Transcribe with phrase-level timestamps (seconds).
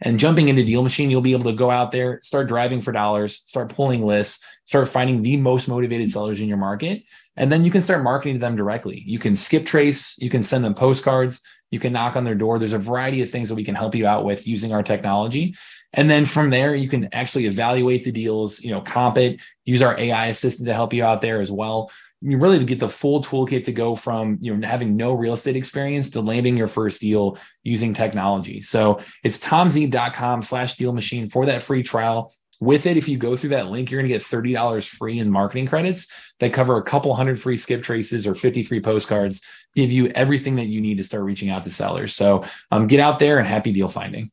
[0.00, 2.92] And jumping into Deal Machine, you'll be able to go out there, start driving for
[2.92, 7.02] dollars, start pulling lists, start finding the most motivated sellers in your market.
[7.36, 9.02] And then you can start marketing to them directly.
[9.06, 12.58] You can skip trace, you can send them postcards, you can knock on their door.
[12.58, 15.54] There's a variety of things that we can help you out with using our technology.
[15.92, 19.82] And then from there, you can actually evaluate the deals, you know, comp it, use
[19.82, 22.88] our AI assistant to help you out there as well you really to get the
[22.88, 26.66] full toolkit to go from you know having no real estate experience to landing your
[26.66, 28.60] first deal using technology.
[28.60, 32.34] So it's tomzeeb.com slash deal machine for that free trial.
[32.60, 35.30] With it, if you go through that link, you're going to get $30 free in
[35.30, 36.08] marketing credits
[36.40, 39.44] that cover a couple hundred free skip traces or 50 free postcards,
[39.76, 42.16] give you everything that you need to start reaching out to sellers.
[42.16, 44.32] So um, get out there and happy deal finding.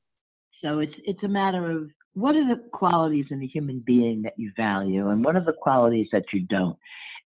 [0.64, 4.34] So it's it's a matter of what are the qualities in a human being that
[4.38, 6.78] you value and what are the qualities that you don't.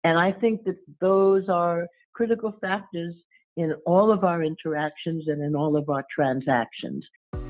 [0.04, 3.16] And I think that those are critical factors
[3.58, 7.06] in all of our interactions and in all of our transactions.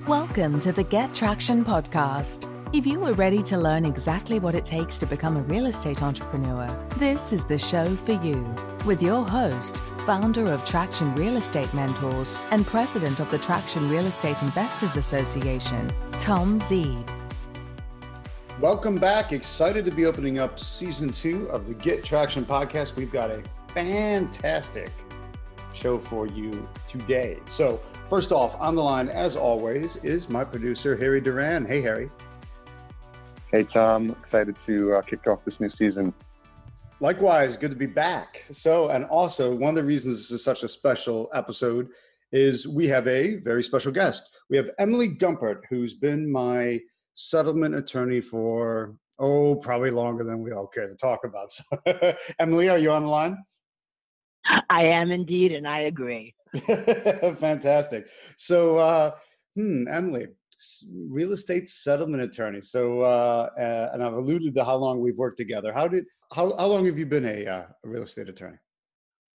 [0.08, 2.52] Welcome to the Get Traction podcast.
[2.74, 6.02] If you are ready to learn exactly what it takes to become a real estate
[6.02, 8.44] entrepreneur, this is the show for you.
[8.86, 14.06] With your host, founder of Traction Real Estate Mentors and president of the Traction Real
[14.06, 17.17] Estate Investors Association, Tom Zeeb.
[18.60, 19.34] Welcome back.
[19.34, 22.96] Excited to be opening up season two of the Get Traction podcast.
[22.96, 24.90] We've got a fantastic
[25.76, 27.38] show for you today.
[27.46, 31.66] So, first off, on the line, as always, is my producer, Harry Duran.
[31.66, 32.10] Hey, Harry.
[33.52, 34.10] Hey, Tom.
[34.24, 36.12] Excited to uh, kick off this new season.
[37.00, 38.44] Likewise, good to be back.
[38.50, 41.90] So, and also, one of the reasons this is such a special episode
[42.32, 44.36] is we have a very special guest.
[44.50, 46.80] We have Emily Gumpert, who's been my
[47.18, 51.52] settlement attorney for oh probably longer than we all care to talk about.
[51.52, 51.64] So,
[52.40, 53.38] emily are you on the line
[54.70, 56.34] i am indeed and i agree.
[57.38, 58.08] Fantastic.
[58.38, 59.12] So uh
[59.56, 60.28] hmm emily
[61.10, 62.62] real estate settlement attorney.
[62.62, 65.74] So uh, uh, and i've alluded to how long we've worked together.
[65.74, 68.58] How did how, how long have you been a, uh, a real estate attorney?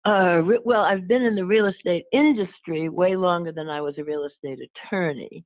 [0.07, 3.95] Uh, re- well, I've been in the real estate industry way longer than I was
[3.99, 5.45] a real estate attorney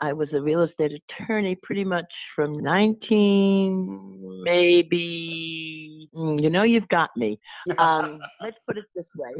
[0.00, 6.88] I was a real estate attorney pretty much from 19, maybe, mm, you know, you've
[6.88, 7.38] got me.
[7.78, 9.32] Um, let's put it this way.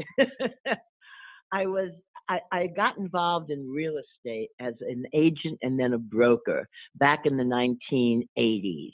[1.51, 1.91] I was,
[2.29, 7.25] I, I got involved in real estate as an agent and then a broker back
[7.25, 8.91] in the 1980s.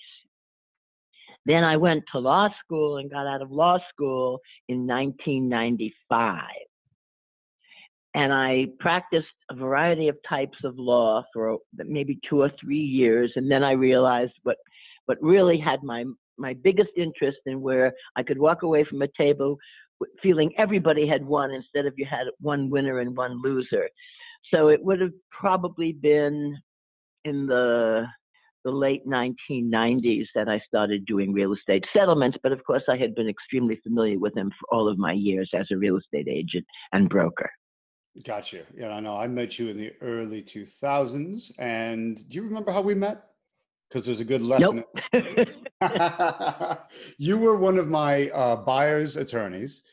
[1.46, 6.42] Then I went to law school and got out of law school in 1995
[8.16, 13.32] and I practiced a variety of types of law for maybe two or three years,
[13.36, 14.58] and then I realized what
[15.06, 16.06] what really had my
[16.38, 19.58] my biggest interest in where I could walk away from a table
[20.24, 23.90] feeling everybody had won instead of you had one winner and one loser.
[24.54, 26.58] So it would have probably been
[27.26, 28.06] in the
[28.64, 33.14] the late 1990s that I started doing real estate settlements, but of course I had
[33.14, 36.66] been extremely familiar with them for all of my years as a real estate agent
[36.94, 37.52] and broker.
[38.24, 38.64] Got you.
[38.76, 39.18] Yeah, I know.
[39.18, 41.52] I met you in the early 2000s.
[41.60, 43.24] And do you remember how we met?
[43.90, 44.84] Because there's a good lesson.
[45.14, 45.48] Nope.
[47.18, 49.84] you were one of my uh, buyer's attorneys,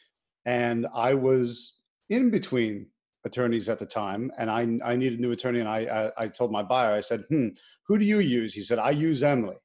[0.46, 2.86] and I was in between
[3.24, 5.60] attorneys at the time, and I, I needed a new attorney.
[5.60, 7.48] And I, I, I told my buyer, I said, hmm,
[7.86, 8.54] who do you use?
[8.54, 9.56] He said, I use Emily.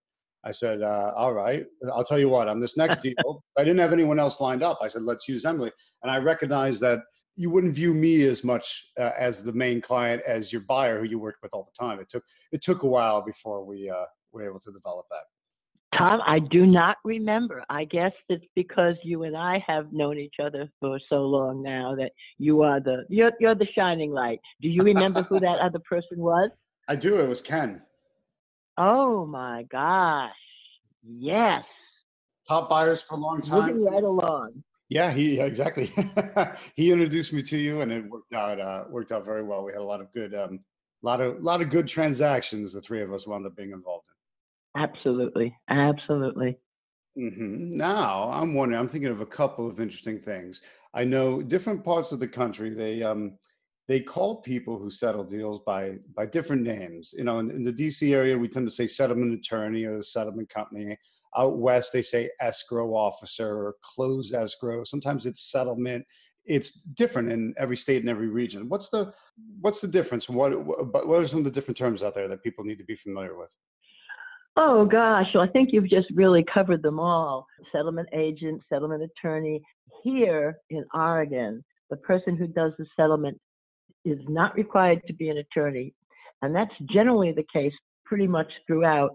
[0.44, 3.80] I said, uh, all right, I'll tell you what, on this next deal, I didn't
[3.80, 4.80] have anyone else lined up.
[4.82, 5.72] I said, let's use Emily.
[6.04, 7.00] And I recognized that
[7.38, 11.06] you wouldn't view me as much uh, as the main client as your buyer who
[11.06, 12.00] you worked with all the time.
[12.00, 15.98] It took it took a while before we uh, were able to develop that.
[15.98, 17.64] Tom, I do not remember.
[17.70, 21.96] I guess it's because you and I have known each other for so long now
[21.96, 24.40] that you are the you're you're the shining light.
[24.62, 26.50] Do you remember who that other person was?
[26.90, 27.20] I do.
[27.20, 27.82] It was Ken.
[28.78, 30.32] Oh my gosh!
[31.08, 31.64] Yes.
[32.48, 33.76] Top buyers for a long time.
[33.76, 34.64] Moving right along.
[34.90, 35.92] Yeah, he exactly.
[36.76, 38.60] he introduced me to you, and it worked out.
[38.60, 39.64] Uh, worked out very well.
[39.64, 40.62] We had a lot of good, um,
[41.02, 42.74] lot of lot of good transactions.
[42.74, 44.82] The three of us wound up being involved in.
[44.82, 46.58] Absolutely, absolutely.
[47.18, 47.76] Mm-hmm.
[47.76, 48.80] Now I'm wondering.
[48.80, 50.62] I'm thinking of a couple of interesting things.
[50.94, 52.70] I know different parts of the country.
[52.70, 53.38] They um,
[53.90, 57.14] they call people who settle deals by by different names.
[57.18, 60.04] You know, in, in the DC area, we tend to say settlement attorney or the
[60.04, 60.98] settlement company.
[61.38, 64.84] Out west, they say escrow officer or close escrow.
[64.84, 66.06] Sometimes it's settlement.
[66.46, 68.70] It's different in every state and every region.
[68.70, 69.14] What's the
[69.62, 70.30] what's the difference?
[70.30, 72.96] What what are some of the different terms out there that people need to be
[72.96, 73.50] familiar with?
[74.56, 77.46] Oh gosh, well, I think you've just really covered them all.
[77.72, 79.62] Settlement agent, settlement attorney.
[80.04, 83.40] Here in Oregon, the person who does the settlement
[84.06, 85.94] is not required to be an attorney.
[86.42, 87.74] And that's generally the case
[88.06, 89.12] pretty much throughout,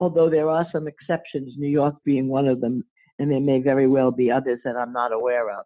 [0.00, 2.84] although there are some exceptions, New York being one of them,
[3.18, 5.64] and there may very well be others that I'm not aware of.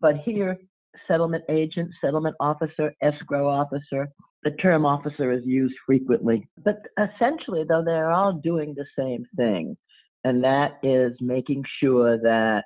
[0.00, 0.58] But here,
[1.06, 4.08] settlement agent, settlement officer, escrow officer,
[4.42, 6.48] the term officer is used frequently.
[6.64, 9.76] But essentially, though, they're all doing the same thing,
[10.24, 12.64] and that is making sure that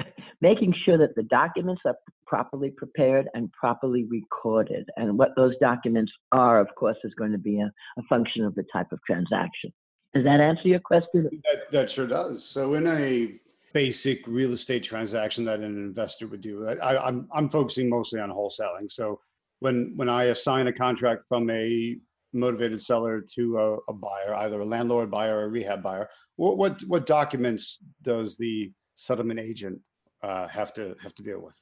[0.41, 1.95] making sure that the documents are
[2.25, 4.87] properly prepared and properly recorded.
[4.95, 8.55] And what those documents are, of course, is going to be a, a function of
[8.55, 9.71] the type of transaction.
[10.15, 11.29] Does that answer your question?
[11.43, 12.43] That, that sure does.
[12.43, 13.35] So, in a
[13.73, 18.29] basic real estate transaction that an investor would do, I, I'm I'm focusing mostly on
[18.29, 18.89] wholesaling.
[18.89, 19.19] So,
[19.59, 21.97] when when I assign a contract from a
[22.31, 26.07] motivated seller to a, a buyer, either a landlord buyer or a rehab buyer,
[26.37, 29.81] what what, what documents does the settlement agent
[30.23, 31.59] uh, have to have to deal with?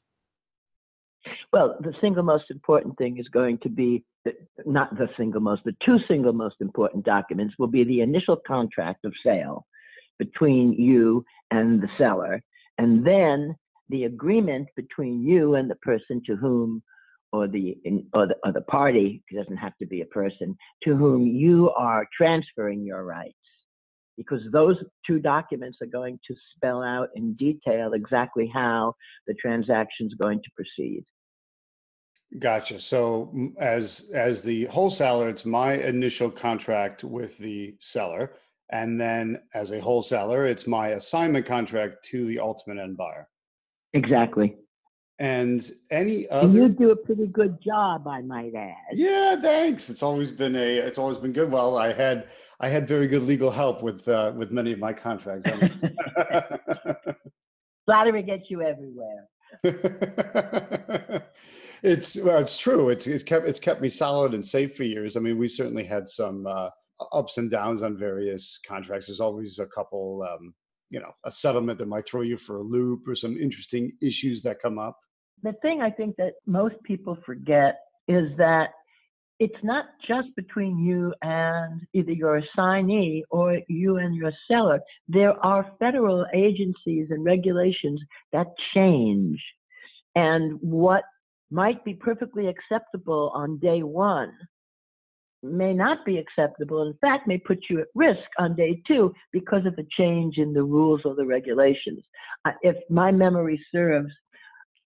[1.52, 4.34] Well, the single most important thing is going to be the,
[4.66, 9.06] not the single most, the two single most important documents will be the initial contract
[9.06, 9.66] of sale
[10.20, 12.42] between you and the seller,
[12.78, 13.56] and then
[13.90, 16.82] the agreement between you and the person to whom
[17.32, 17.78] or the
[18.14, 21.72] or the, or the party it doesn't have to be a person to whom you
[21.72, 23.36] are transferring your rights
[24.18, 28.96] because those two documents are going to spell out in detail exactly how
[29.28, 31.04] the transaction is going to proceed.
[32.40, 32.80] Gotcha.
[32.80, 38.34] So as as the wholesaler it's my initial contract with the seller
[38.72, 43.28] and then as a wholesaler it's my assignment contract to the ultimate end buyer.
[43.94, 44.56] Exactly.
[45.20, 48.94] And any other and you do a pretty good job i might add.
[48.94, 49.92] Yeah thanks.
[49.92, 51.52] It's always been a it's always been good.
[51.52, 52.30] Well i had
[52.64, 55.46] i had very good legal help with uh, with many of my contracts.
[57.86, 59.28] Flattery gets you everywhere.
[61.84, 62.88] It's well, it's true.
[62.88, 65.18] It's it's kept it's kept me solid and safe for years.
[65.18, 66.70] I mean we certainly had some uh,
[67.12, 69.08] ups and downs on various contracts.
[69.08, 70.54] There's always a couple um,
[70.90, 74.42] you know a settlement that might throw you for a loop or some interesting issues
[74.44, 74.98] that come up.
[75.42, 78.70] The thing i think that most people forget is that
[79.44, 84.80] it's not just between you and either your assignee or you and your seller.
[85.10, 88.00] There are federal agencies and regulations
[88.32, 89.44] that change.
[90.16, 91.04] And what
[91.52, 94.32] might be perfectly acceptable on day one
[95.44, 96.84] may not be acceptable.
[96.84, 100.54] In fact, may put you at risk on day two because of a change in
[100.54, 102.02] the rules or the regulations.
[102.62, 104.14] If my memory serves,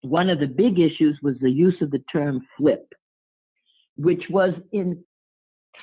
[0.02, 2.92] one of the big issues was the use of the term flip,
[3.98, 5.04] which was in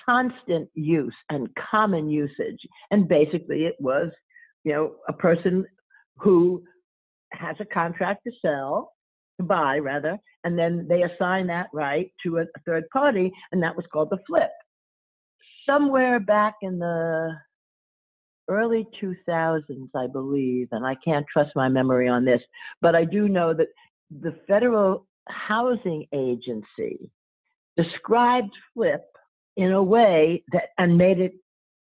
[0.06, 2.58] constant use and common usage.
[2.90, 4.10] And basically, it was,
[4.64, 5.64] you know, a person
[6.18, 6.62] who
[7.32, 8.92] has a contract to sell
[9.38, 13.76] to buy rather, and then they assign that right to a, third party, and that
[13.76, 14.50] was called the flip
[15.66, 17.30] somewhere back in the
[18.48, 22.42] early 2000s, I believe, and I can't trust my memory on this,
[22.80, 23.68] but I do know that
[24.10, 27.10] the Federal Housing Agency
[27.76, 29.04] described flip
[29.56, 31.34] in a way that and made it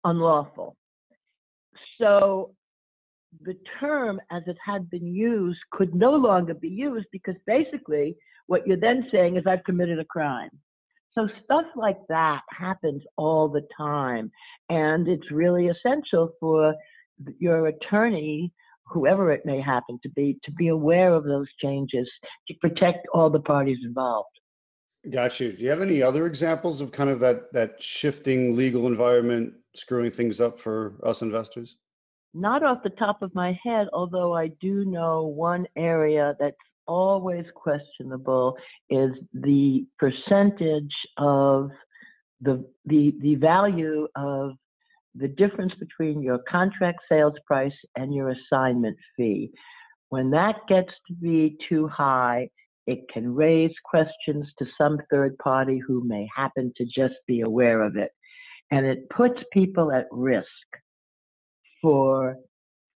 [0.03, 0.75] unlawful.
[1.99, 2.51] So
[3.43, 8.15] the term as it had been used could no longer be used because basically
[8.47, 10.49] what you're then saying is I've committed a crime.
[11.13, 14.31] So stuff like that happens all the time.
[14.69, 16.73] And it's really essential for
[17.37, 18.51] your attorney,
[18.85, 22.09] whoever it may happen to be, to be aware of those changes
[22.47, 24.29] to protect all the parties involved.
[25.09, 25.53] Got you.
[25.53, 30.11] Do you have any other examples of kind of that that shifting legal environment screwing
[30.11, 31.77] things up for us investors?
[32.33, 36.55] Not off the top of my head, although I do know one area that's
[36.87, 38.55] always questionable
[38.89, 41.71] is the percentage of
[42.41, 44.51] the, the, the value of
[45.15, 49.51] the difference between your contract sales price and your assignment fee.
[50.09, 52.49] When that gets to be too high,
[52.91, 57.81] it can raise questions to some third party who may happen to just be aware
[57.81, 58.11] of it.
[58.69, 60.47] And it puts people at risk
[61.81, 62.37] for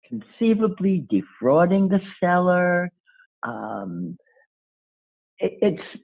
[0.08, 2.92] conceivably defrauding the seller,
[3.44, 4.18] um,
[5.40, 6.02] it, it's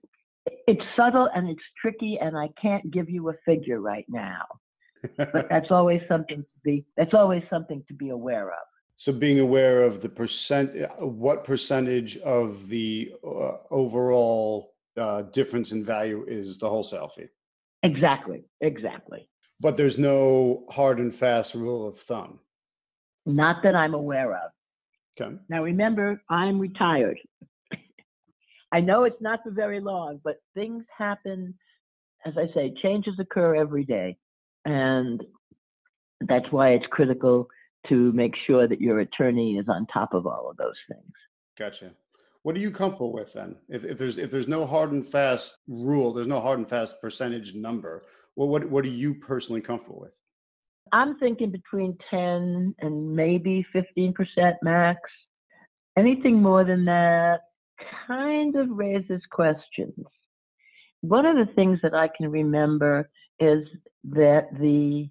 [0.67, 4.43] it's subtle and it's tricky, and I can't give you a figure right now.
[5.17, 8.70] but that's always something to be that's always something to be aware of.
[9.01, 15.84] So being aware of the percent, what percentage of the uh, overall uh, difference in
[15.84, 17.25] value is the wholesale fee?
[17.81, 19.27] Exactly, exactly.
[19.60, 22.41] But there's no hard and fast rule of thumb.
[23.25, 24.51] Not that I'm aware of.
[25.20, 25.36] Okay.
[25.50, 27.17] Now remember, I'm retired.
[28.72, 31.55] I know it's not for very long, but things happen.
[32.24, 34.20] As I say, changes occur every day.
[34.65, 35.24] And
[36.27, 37.48] that's why it's critical
[37.89, 41.11] to make sure that your attorney is on top of all of those things.
[41.57, 41.91] Gotcha.
[42.43, 43.57] What are you comfortable with then?
[43.69, 47.01] If, if there's if there's no hard and fast rule, there's no hard and fast
[47.01, 48.03] percentage number.
[48.35, 50.17] Well, what what are you personally comfortable with?
[50.91, 54.13] I'm thinking between 10 and maybe 15%
[54.61, 55.00] max.
[55.97, 57.41] Anything more than that
[58.07, 59.95] kind of raises questions.
[61.01, 63.09] One of the things that I can remember
[63.39, 63.67] is
[64.09, 65.09] that the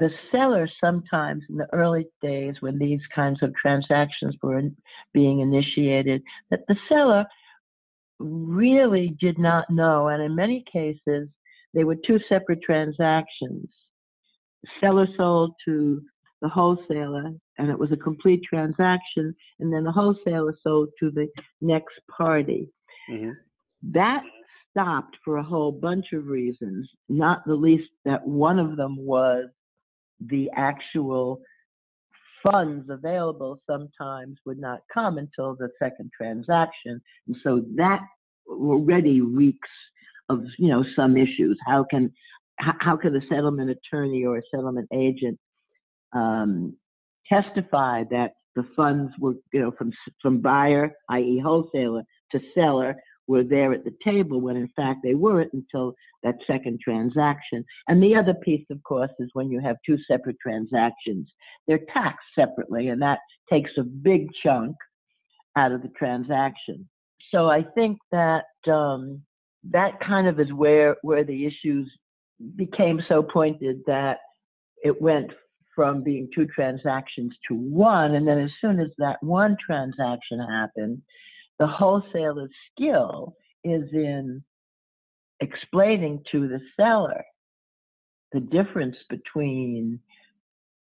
[0.00, 4.62] the seller sometimes in the early days when these kinds of transactions were
[5.12, 7.24] being initiated that the seller
[8.18, 11.28] really did not know and in many cases
[11.74, 13.68] they were two separate transactions
[14.80, 16.02] seller sold to
[16.42, 21.28] the wholesaler and it was a complete transaction and then the wholesaler sold to the
[21.60, 22.68] next party
[23.10, 23.30] mm-hmm.
[23.82, 24.22] that
[24.70, 29.46] stopped for a whole bunch of reasons not the least that one of them was
[30.26, 31.40] the actual
[32.42, 37.00] funds available sometimes would not come until the second transaction.
[37.26, 38.00] And so that
[38.48, 39.68] already reeks
[40.28, 41.58] of, you know, some issues.
[41.66, 42.12] How can,
[42.58, 45.38] how can a settlement attorney or a settlement agent
[46.12, 46.76] um,
[47.28, 51.40] testify that the funds were, you know, from, from buyer, i.e.
[51.42, 52.96] wholesaler, to seller
[53.30, 55.94] were there at the table when in fact they weren't until
[56.24, 57.64] that second transaction.
[57.86, 61.30] And the other piece, of course, is when you have two separate transactions,
[61.68, 64.74] they're taxed separately, and that takes a big chunk
[65.56, 66.88] out of the transaction.
[67.30, 69.22] So I think that um,
[69.70, 71.88] that kind of is where where the issues
[72.56, 74.18] became so pointed that
[74.82, 75.30] it went
[75.76, 81.00] from being two transactions to one, and then as soon as that one transaction happened,
[81.60, 84.42] the wholesaler's skill is in
[85.40, 87.22] explaining to the seller
[88.32, 90.00] the difference between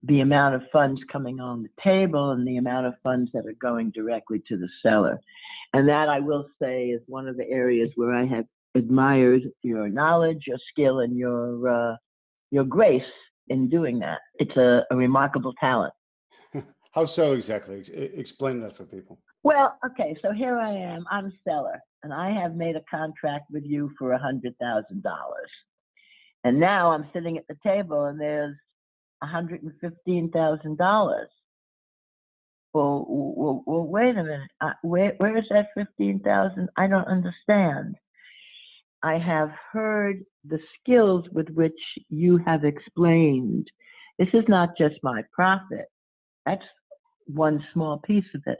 [0.03, 3.57] the amount of funds coming on the table and the amount of funds that are
[3.61, 5.19] going directly to the seller.
[5.73, 9.89] And that I will say is one of the areas where I have admired your
[9.89, 11.97] knowledge, your skill, and your uh,
[12.51, 13.03] your grace
[13.49, 14.19] in doing that.
[14.39, 15.95] It's a, a remarkable talent.
[16.97, 17.83] How so exactly?
[17.95, 19.21] Explain that for people.
[19.43, 21.05] Well, okay, so here I am.
[21.11, 25.03] I'm a seller, and I have made a contract with you for a hundred thousand
[25.03, 25.51] dollars.
[26.43, 28.57] And now I'm sitting at the table, and there's
[29.23, 31.29] a hundred and fifteen thousand dollars.
[32.73, 34.51] Well, well, well, wait a minute.
[34.63, 36.71] Uh, where, where is that fifteen thousand?
[36.79, 37.97] I don't understand.
[39.03, 43.71] I have heard the skills with which you have explained.
[44.19, 45.89] This is not just my profit.
[46.47, 46.65] That's
[47.27, 48.59] one small piece of it.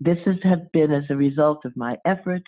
[0.00, 2.46] This has have been as a result of my efforts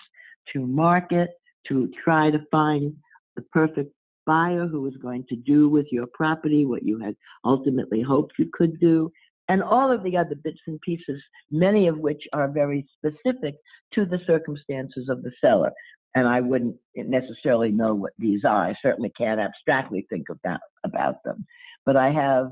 [0.53, 1.31] to market,
[1.69, 2.95] to try to find
[3.37, 3.93] the perfect
[4.27, 8.51] buyer who was going to do with your property what you had ultimately hoped you
[8.53, 9.11] could do,
[9.49, 13.55] and all of the other bits and pieces, many of which are very specific
[13.95, 15.71] to the circumstances of the seller.
[16.15, 18.67] And I wouldn't necessarily know what these are.
[18.67, 21.47] I certainly can't abstractly think about, about them.
[21.85, 22.51] But I have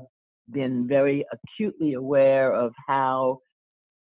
[0.51, 3.39] been very acutely aware of how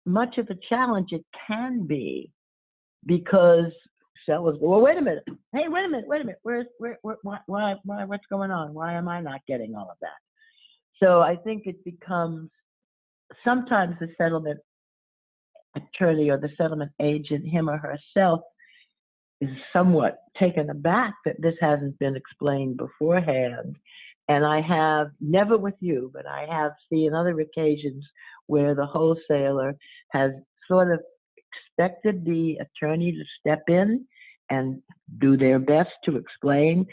[0.05, 2.31] much of a challenge it can be
[3.07, 3.73] because
[4.25, 5.25] sellers go, well, wait a minute.
[5.53, 6.41] Hey, wait a minute, wait a minute.
[6.43, 8.75] Where's, where, where, why, why, why, what's going on?
[8.75, 10.11] Why am I not getting all of that?
[11.03, 12.51] So I think it becomes
[13.45, 14.59] sometimes the settlement
[15.77, 18.41] attorney or the settlement agent, him or herself,
[19.41, 23.77] is somewhat taken aback that this hasn't been explained beforehand.
[24.29, 28.05] And I have, never with you, but I have seen other occasions
[28.47, 29.77] where the wholesaler
[30.11, 30.33] has
[30.69, 31.01] sort of
[31.37, 34.05] expected the attorney to step in
[34.51, 34.83] and
[35.19, 36.87] do their best to explain.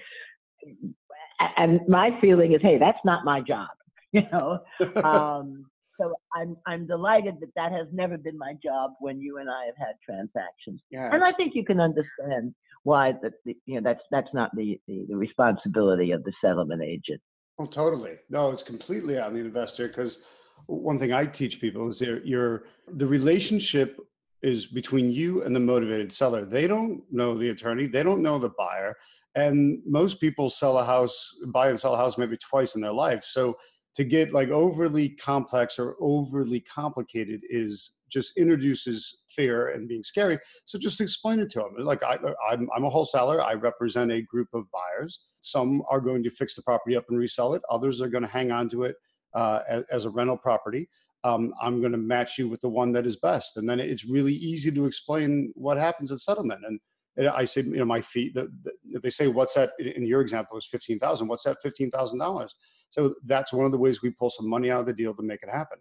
[1.57, 3.69] And my feeling is, hey, that's not my job,
[4.11, 4.59] you know.
[5.03, 5.65] um,
[5.99, 9.65] so I'm I'm delighted that that has never been my job when you and I
[9.65, 10.81] have had transactions.
[10.89, 13.33] Yeah, and I think you can understand why that
[13.65, 17.21] you know that's that's not the, the, the responsibility of the settlement agent.
[17.59, 18.15] Oh, totally.
[18.29, 20.23] No, it's completely on the investor because
[20.65, 23.99] one thing I teach people is your the relationship
[24.41, 26.45] is between you and the motivated seller.
[26.45, 28.95] They don't know the attorney, they don't know the buyer.
[29.35, 32.93] And most people sell a house, buy and sell a house maybe twice in their
[32.93, 33.23] life.
[33.23, 33.57] So
[33.95, 40.37] to get like overly complex or overly complicated is just introduces fear and being scary.
[40.65, 41.73] So just explain it to them.
[41.79, 42.17] Like I,
[42.49, 43.41] I'm, I'm a wholesaler.
[43.41, 45.21] I represent a group of buyers.
[45.41, 47.61] Some are going to fix the property up and resell it.
[47.69, 48.95] Others are going to hang on to it
[49.33, 50.87] uh, as, as, a rental property.
[51.23, 54.05] Um, I'm going to match you with the one that is best, and then it's
[54.05, 56.61] really easy to explain what happens at settlement.
[56.65, 58.31] And I say, you know, my fee.
[58.33, 61.27] The, the, they say, "What's that?" In your example, is fifteen thousand.
[61.27, 61.61] What's that?
[61.61, 62.55] Fifteen thousand dollars.
[62.93, 65.23] So that's one of the ways we pull some money out of the deal to
[65.23, 65.79] make it happen.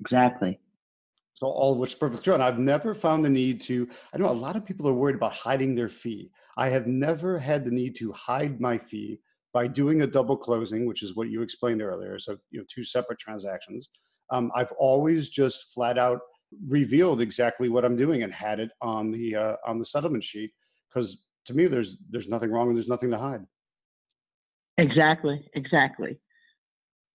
[0.00, 0.60] Exactly.
[1.32, 2.34] So all of which is perfect true.
[2.34, 5.16] And I've never found the need to, I know a lot of people are worried
[5.16, 6.30] about hiding their fee.
[6.58, 9.20] I have never had the need to hide my fee
[9.54, 12.18] by doing a double closing, which is what you explained earlier.
[12.18, 13.88] So, you know, two separate transactions.
[14.30, 16.20] Um, I've always just flat out
[16.66, 20.52] revealed exactly what I'm doing and had it on the uh, on the settlement sheet
[20.88, 23.40] because to me there's there's nothing wrong and there's nothing to hide.
[24.78, 26.18] Exactly, exactly.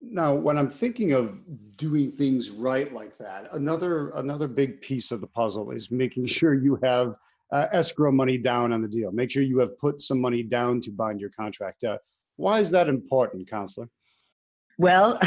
[0.01, 1.39] Now, when I'm thinking of
[1.77, 6.53] doing things right like that, another another big piece of the puzzle is making sure
[6.53, 7.15] you have
[7.51, 9.11] uh, escrow money down on the deal.
[9.11, 11.83] Make sure you have put some money down to bind your contract.
[11.83, 11.97] Uh,
[12.37, 13.87] why is that important, counselor?
[14.77, 15.19] Well,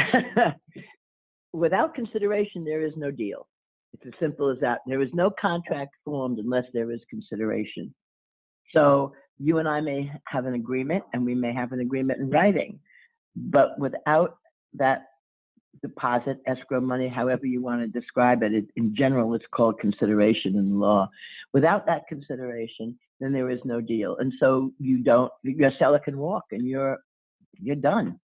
[1.53, 3.47] without consideration, there is no deal.
[3.93, 4.79] It's as simple as that.
[4.85, 7.93] There is no contract formed unless there is consideration.
[8.73, 12.29] So you and I may have an agreement and we may have an agreement in
[12.29, 12.79] writing,
[13.35, 14.37] but without
[14.73, 15.05] that
[15.81, 20.55] deposit, escrow money, however you want to describe it, it in general, it's called consideration
[20.55, 21.09] in law.
[21.53, 24.17] Without that consideration, then there is no deal.
[24.17, 26.97] And so you don't, your seller can walk and you're,
[27.53, 28.19] you're done.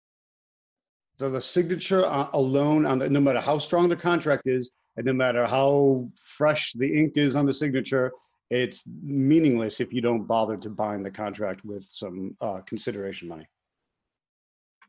[1.18, 5.06] So the signature uh, alone on the, no matter how strong the contract is, and
[5.06, 8.12] no matter how fresh the ink is on the signature,
[8.50, 13.48] it's meaningless if you don't bother to bind the contract with some uh, consideration money.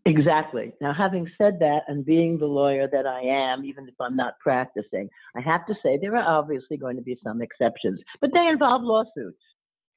[0.08, 0.72] Exactly.
[0.82, 4.38] Now, having said that, and being the lawyer that I am, even if I'm not
[4.40, 8.46] practicing, I have to say there are obviously going to be some exceptions, but they
[8.48, 9.40] involve lawsuits.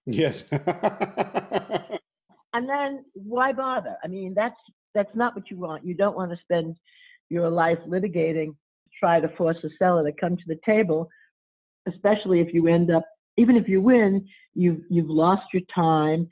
[0.06, 0.44] Yes.
[0.50, 0.62] and
[2.66, 3.96] then why bother?
[4.02, 4.56] I mean, that's
[4.94, 5.84] that's not what you want.
[5.84, 6.76] You don't want to spend
[7.28, 8.56] your life litigating,
[8.98, 11.10] try to force a seller to come to the table,
[11.86, 13.04] especially if you end up
[13.38, 16.28] even if you win, you've you've lost your time.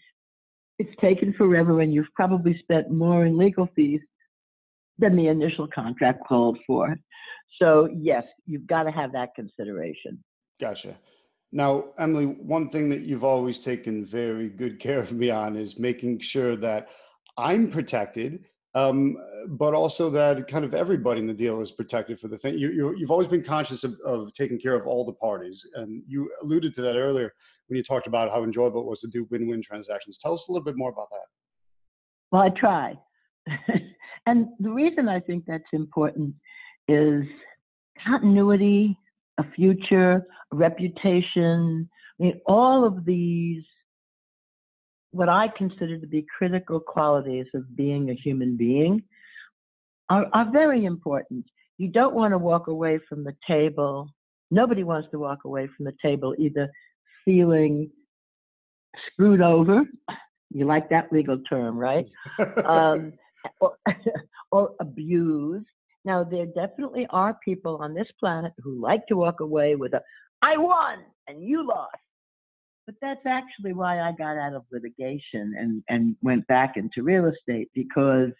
[0.78, 4.00] It's taken forever, and you've probably spent more in legal fees
[4.98, 6.96] than the initial contract called for.
[7.60, 10.22] So yes, you've got to have that consideration.
[10.60, 10.98] Gotcha.
[11.52, 15.78] Now, Emily, one thing that you've always taken very good care of me on is
[15.78, 16.88] making sure that
[17.38, 19.16] I'm protected um,
[19.48, 22.58] but also that kind of everybody in the deal is protected for the thing.
[22.58, 25.66] You, you, have always been conscious of, of taking care of all the parties.
[25.76, 27.32] And you alluded to that earlier
[27.68, 30.18] when you talked about how enjoyable it was to do win win transactions.
[30.18, 31.26] Tell us a little bit more about that.
[32.30, 32.98] Well, I try.
[34.26, 36.34] and the reason I think that's important
[36.86, 37.24] is
[38.06, 38.98] continuity,
[39.38, 41.88] a future, a reputation.
[42.20, 43.64] I mean, all of these
[45.16, 49.02] what I consider to be critical qualities of being a human being
[50.10, 51.46] are, are very important.
[51.78, 54.08] You don't want to walk away from the table.
[54.50, 56.70] Nobody wants to walk away from the table either
[57.24, 57.90] feeling
[59.10, 59.84] screwed over.
[60.50, 62.06] You like that legal term, right?
[62.64, 63.14] um,
[63.60, 63.72] or,
[64.52, 65.66] or abused.
[66.04, 70.02] Now, there definitely are people on this planet who like to walk away with a,
[70.42, 71.96] I won and you lost.
[72.86, 77.26] But that's actually why I got out of litigation and, and went back into real
[77.26, 78.30] estate because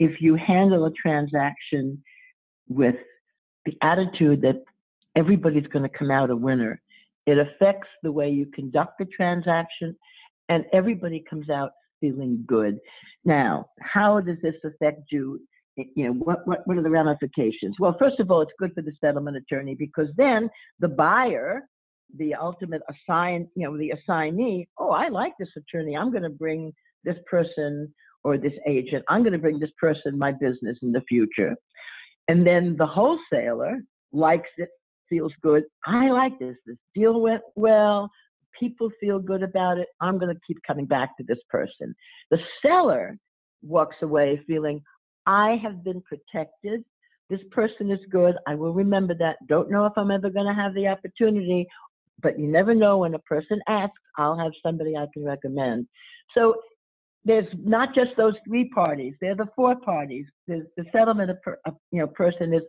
[0.00, 2.02] if you handle a transaction
[2.68, 2.96] with
[3.64, 4.64] the attitude that
[5.14, 6.80] everybody's going to come out a winner,
[7.26, 9.96] it affects the way you conduct the transaction
[10.48, 12.78] and everybody comes out feeling good.
[13.24, 15.40] Now, how does this affect you?
[15.76, 17.76] You know, what, what, what are the ramifications?
[17.78, 21.62] Well, first of all, it's good for the settlement attorney because then the buyer
[22.16, 25.96] the ultimate assign, you know, the assignee, oh, I like this attorney.
[25.96, 26.72] I'm going to bring
[27.04, 29.04] this person or this agent.
[29.08, 31.54] I'm going to bring this person my business in the future.
[32.28, 33.80] And then the wholesaler
[34.12, 34.70] likes it,
[35.08, 35.64] feels good.
[35.86, 36.56] I like this.
[36.66, 38.10] This deal went well.
[38.58, 39.88] People feel good about it.
[40.00, 41.94] I'm going to keep coming back to this person.
[42.30, 43.18] The seller
[43.62, 44.80] walks away feeling,
[45.26, 46.84] I have been protected.
[47.30, 48.36] This person is good.
[48.46, 49.36] I will remember that.
[49.48, 51.66] Don't know if I'm ever going to have the opportunity
[52.22, 55.86] but you never know when a person asks, I'll have somebody I can recommend.
[56.36, 56.54] So
[57.24, 59.14] there's not just those three parties.
[59.20, 60.26] There are the four parties.
[60.46, 61.58] There's the settlement of, per,
[61.90, 62.62] you know person is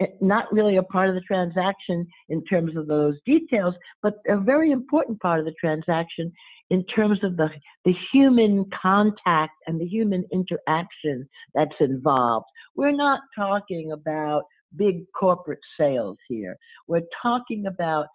[0.00, 4.36] eh, not really a part of the transaction in terms of those details, but a
[4.36, 6.32] very important part of the transaction
[6.70, 7.48] in terms of the,
[7.84, 12.46] the human contact and the human interaction that's involved.
[12.74, 14.44] We're not talking about
[14.76, 16.56] big corporate sales here.
[16.88, 18.06] We're talking about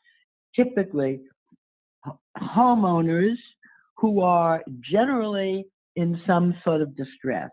[0.56, 1.22] typically
[2.38, 3.38] homeowners
[3.98, 7.52] who are generally in some sort of distress.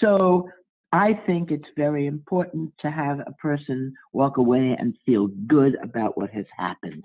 [0.00, 0.48] So
[0.92, 6.16] I think it's very important to have a person walk away and feel good about
[6.16, 7.04] what has happened.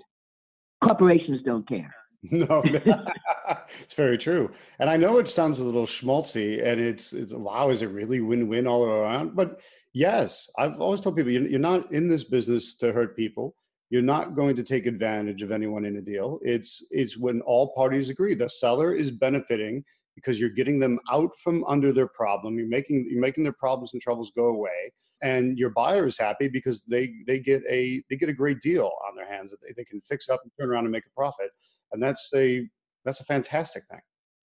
[0.82, 1.94] Corporations don't care.
[2.30, 2.62] No,
[3.82, 4.50] it's very true.
[4.78, 8.20] And I know it sounds a little schmaltzy and it's, it's wow, is it really
[8.20, 9.34] win win all around?
[9.34, 9.60] But
[9.94, 13.56] yes, I've always told people you're not in this business to hurt people.
[13.90, 16.38] You're not going to take advantage of anyone in a deal.
[16.42, 18.34] It's, it's when all parties agree.
[18.34, 22.58] The seller is benefiting because you're getting them out from under their problem.
[22.58, 26.48] You're making, you're making their problems and troubles go away and your buyer is happy
[26.48, 29.72] because they they get a they get a great deal on their hands that they,
[29.76, 31.50] they can fix up and turn around and make a profit
[31.92, 32.66] and that's a
[33.04, 34.00] that's a fantastic thing.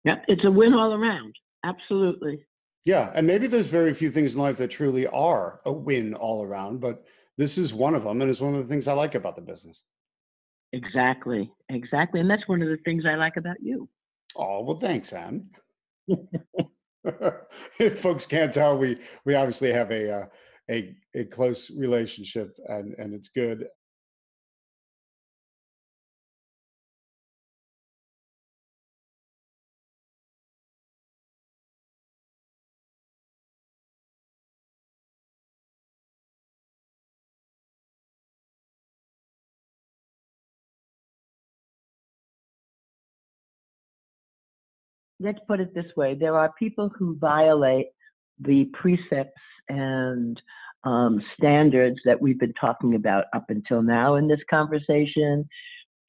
[0.04, 1.34] Yeah, it's a win all around.
[1.64, 2.44] Absolutely.
[2.84, 6.44] Yeah, and maybe there's very few things in life that truly are a win all
[6.44, 7.04] around, but
[7.36, 9.42] this is one of them, and it's one of the things I like about the
[9.42, 9.84] business.
[10.72, 13.88] Exactly, exactly, and that's one of the things I like about you.
[14.36, 15.48] Oh well, thanks, Anne.
[17.78, 20.26] if folks can't tell, we we obviously have a uh,
[20.70, 23.66] a a close relationship, and and it's good.
[45.24, 47.86] Let's put it this way there are people who violate
[48.40, 50.40] the precepts and
[50.84, 55.48] um, standards that we've been talking about up until now in this conversation.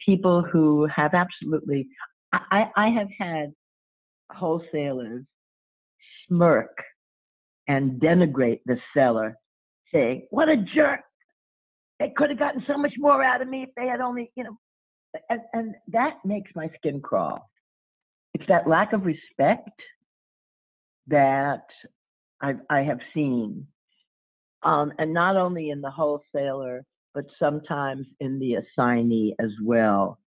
[0.06, 1.88] People who have absolutely,
[2.34, 3.54] I, I have had
[4.32, 5.24] wholesalers
[6.28, 6.76] smirk
[7.68, 9.38] and denigrate the seller,
[9.94, 11.00] saying, What a jerk!
[12.00, 14.44] They could have gotten so much more out of me if they had only, you
[14.44, 14.58] know.
[15.30, 17.50] And, and that makes my skin crawl
[18.36, 19.80] it's that lack of respect
[21.08, 21.64] that
[22.42, 23.66] I, I have seen,
[24.62, 30.20] um, and not only in the wholesaler, but sometimes in the assignee as well.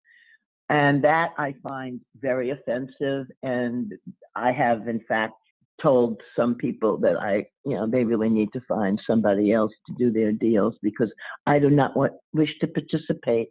[0.71, 3.27] And that I find very offensive.
[3.43, 3.93] And
[4.35, 5.35] I have, in fact,
[5.83, 9.95] told some people that I, you know, they really need to find somebody else to
[9.99, 11.13] do their deals because
[11.47, 13.49] I do not want, wish to participate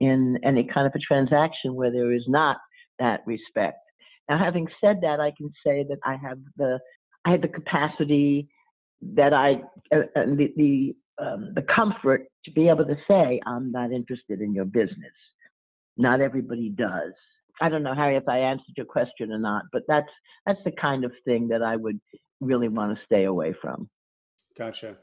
[0.00, 2.56] in any kind of a transaction where there is not
[2.98, 3.78] that respect.
[4.32, 6.78] Now, having said that, I can say that I have the
[7.26, 8.48] I have the capacity
[9.14, 9.60] that I
[9.94, 14.40] uh, and the the um, the comfort to be able to say I'm not interested
[14.40, 15.12] in your business.
[15.98, 17.12] Not everybody does.
[17.60, 20.08] I don't know, Harry, if I answered your question or not, but that's
[20.46, 22.00] that's the kind of thing that I would
[22.40, 23.90] really want to stay away from.
[24.56, 24.96] Gotcha,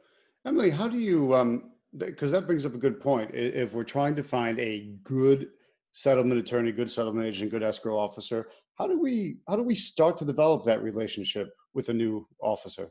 [0.43, 0.71] Emily.
[0.71, 1.35] How do you?
[1.35, 3.29] Um, because that brings up a good point.
[3.35, 5.49] If we're trying to find a good
[5.91, 10.17] settlement attorney, good settlement agent, good escrow officer, how do we how do we start
[10.17, 12.89] to develop that relationship with a new officer?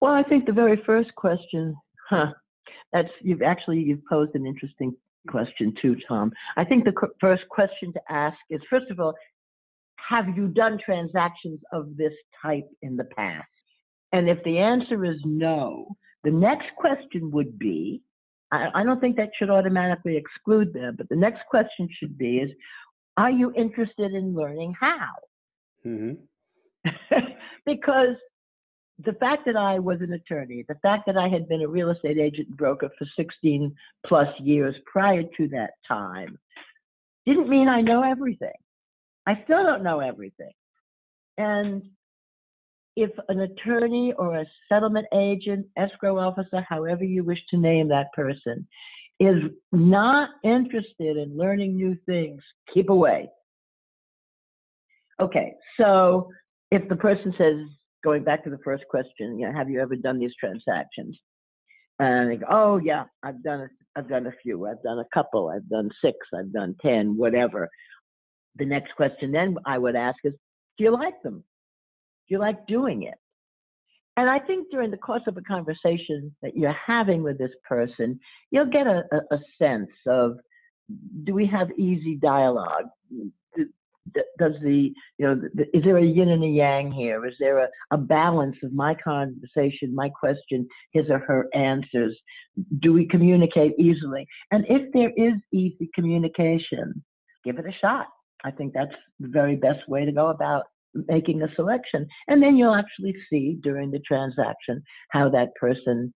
[0.00, 1.76] Well, I think the very first question,
[2.08, 2.32] huh?
[2.92, 4.94] That's you've actually you've posed an interesting
[5.28, 6.32] question too, Tom.
[6.56, 9.14] I think the first question to ask is first of all,
[9.96, 13.48] have you done transactions of this type in the past?
[14.12, 18.02] And if the answer is no, the next question would be,
[18.52, 22.38] I, I don't think that should automatically exclude them, but the next question should be
[22.38, 22.50] is,
[23.16, 25.12] are you interested in learning how?
[25.86, 27.16] Mm-hmm.
[27.64, 28.16] because
[29.04, 31.90] the fact that I was an attorney, the fact that I had been a real
[31.90, 33.72] estate agent and broker for 16
[34.04, 36.38] plus years prior to that time,
[37.24, 38.50] didn't mean I know everything.
[39.26, 40.52] I still don't know everything.
[41.38, 41.82] And
[42.96, 48.12] if an attorney or a settlement agent, escrow officer, however you wish to name that
[48.14, 48.66] person,
[49.20, 53.28] is not interested in learning new things, keep away.
[55.20, 56.30] Okay, so
[56.70, 57.56] if the person says,
[58.04, 61.18] going back to the first question, you know, have you ever done these transactions?
[61.98, 65.06] And they go, oh yeah, I've done a, I've done a few, I've done a
[65.14, 67.70] couple, I've done six, I've done ten, whatever.
[68.56, 70.34] The next question then I would ask is,
[70.76, 71.42] do you like them?
[72.28, 73.14] Do you like doing it?
[74.16, 78.18] And I think during the course of a conversation that you're having with this person,
[78.50, 80.38] you'll get a, a, a sense of
[81.24, 82.86] do we have easy dialogue?
[84.38, 87.58] does the you know the, is there a yin and a yang here is there
[87.58, 92.16] a, a balance of my conversation my question his or her answers
[92.80, 97.02] do we communicate easily and if there is easy communication
[97.44, 98.06] give it a shot
[98.44, 100.64] i think that's the very best way to go about
[101.08, 106.12] making a selection and then you'll actually see during the transaction how that person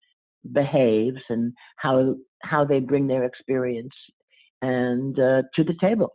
[0.53, 3.95] behaves and how how they bring their experience
[4.63, 6.13] and uh, to the table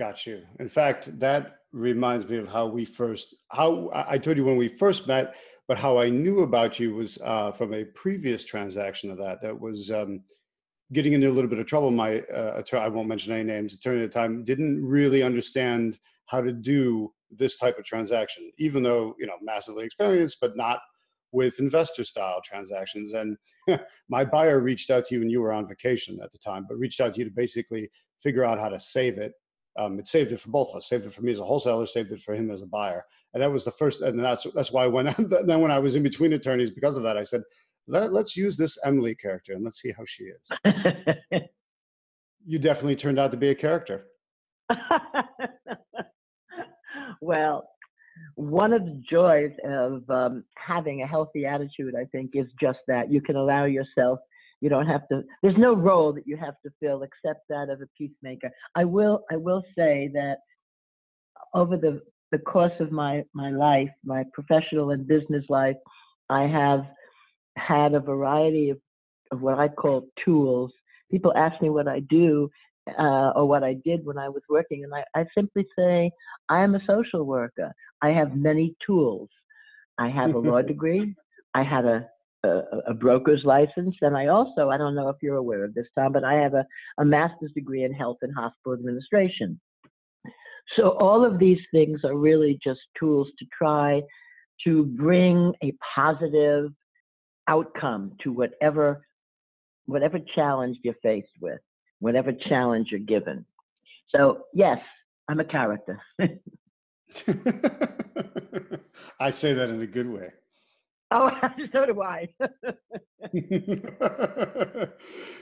[0.00, 0.40] Got you.
[0.58, 4.66] In fact, that reminds me of how we first, how I told you when we
[4.66, 5.34] first met,
[5.68, 9.42] but how I knew about you was uh, from a previous transaction of that.
[9.42, 10.22] That was um,
[10.92, 11.90] getting into a little bit of trouble.
[11.90, 15.98] My uh, attorney, I won't mention any names, attorney at the time didn't really understand
[16.26, 20.80] how to do this type of transaction, even though, you know, massively experienced, but not
[21.32, 23.12] with investor style transactions.
[23.12, 23.36] And
[24.08, 26.78] my buyer reached out to you and you were on vacation at the time, but
[26.78, 27.88] reached out to you to basically
[28.20, 29.34] figure out how to save it
[29.78, 30.88] um, it saved it for both of us.
[30.88, 31.86] Saved it for me as a wholesaler.
[31.86, 33.04] Saved it for him as a buyer.
[33.32, 34.02] And that was the first.
[34.02, 35.06] And that's that's why when
[35.46, 37.42] then when I was in between attorneys because of that, I said,
[37.90, 40.40] Let, us use this Emily character and let's see how she is.
[42.46, 44.06] you definitely turned out to be a character.
[47.20, 47.68] well,
[48.36, 53.10] one of the joys of um, having a healthy attitude, I think, is just that
[53.10, 54.20] you can allow yourself
[54.60, 57.80] you don't have to there's no role that you have to fill except that of
[57.80, 60.36] a peacemaker i will i will say that
[61.54, 62.00] over the
[62.30, 65.76] the course of my my life my professional and business life
[66.28, 66.84] i have
[67.60, 68.78] had a variety of,
[69.32, 70.72] of what i call tools
[71.10, 72.48] people ask me what i do
[72.98, 76.10] uh, or what I did when I was working, and I, I simply say
[76.48, 77.72] I am a social worker.
[78.02, 79.28] I have many tools.
[79.98, 81.14] I have a law degree.
[81.54, 82.08] I had a
[82.42, 83.94] a, a, broker's license.
[84.00, 86.54] And I also, I don't know if you're aware of this, Tom, but I have
[86.54, 86.64] a,
[86.98, 89.60] a master's degree in health and hospital administration.
[90.76, 94.02] So all of these things are really just tools to try
[94.64, 96.72] to bring a positive
[97.50, 99.04] outcome to whatever
[99.86, 101.58] whatever challenge you're faced with,
[101.98, 103.44] whatever challenge you're given.
[104.14, 104.78] So yes,
[105.28, 106.00] I'm a character.
[109.18, 110.30] I say that in a good way.
[111.12, 111.28] Oh,
[111.72, 112.28] so do I.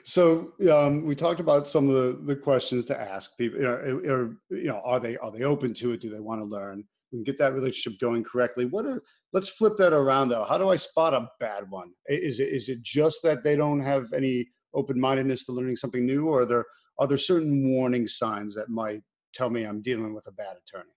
[0.03, 3.59] so um, we talked about some of the, the questions to ask people.
[3.59, 6.01] You know, or, you know, are they are they open to it?
[6.01, 6.85] Do they want to learn?
[7.12, 8.66] We can get that relationship going correctly.
[8.66, 10.44] What are let's flip that around though.
[10.44, 11.90] How do I spot a bad one?
[12.07, 16.05] Is it is it just that they don't have any open mindedness to learning something
[16.05, 16.64] new, or are there
[16.99, 19.01] are there certain warning signs that might
[19.35, 20.90] tell me I'm dealing with a bad attorney?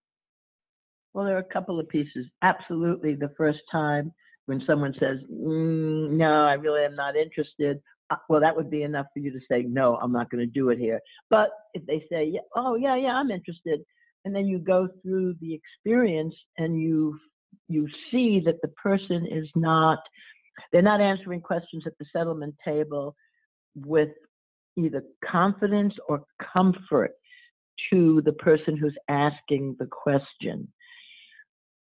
[1.14, 2.28] Well, there are a couple of pieces.
[2.42, 4.12] Absolutely, the first time
[4.46, 8.84] when someone says, mm, no, I really am not interested, uh, well, that would be
[8.84, 11.00] enough for you to say, no, I'm not going to do it here.
[11.30, 13.82] But if they say, oh, yeah, yeah, I'm interested,
[14.26, 17.20] and then you go through the experience and you
[17.68, 20.00] you see that the person is not
[20.72, 23.16] they're not answering questions at the settlement table
[23.76, 24.10] with
[24.78, 27.12] either confidence or comfort
[27.92, 30.68] to the person who's asking the question.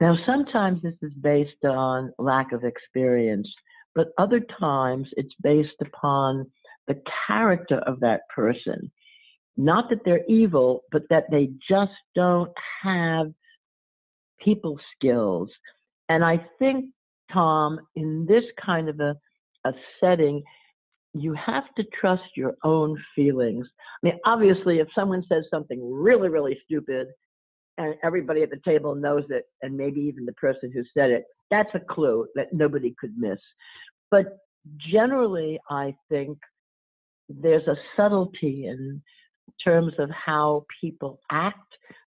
[0.01, 3.49] Now, sometimes this is based on lack of experience,
[3.95, 6.51] but other times it's based upon
[6.89, 8.91] the character of that person.
[9.57, 13.33] Not that they're evil, but that they just don't have
[14.41, 15.51] people skills.
[16.09, 16.87] And I think,
[17.33, 19.15] Tom, in this kind of a,
[19.65, 20.43] a setting,
[21.15, 23.67] you have to trust your own feelings.
[24.03, 27.09] I mean, obviously, if someone says something really, really stupid,
[27.79, 31.25] and everybody at the table knows it, and maybe even the person who said it,
[31.51, 33.39] that's a clue that nobody could miss.
[34.11, 34.39] But
[34.91, 36.39] generally, I think
[37.29, 39.03] there's a subtlety in
[39.65, 41.59] terms of how people act,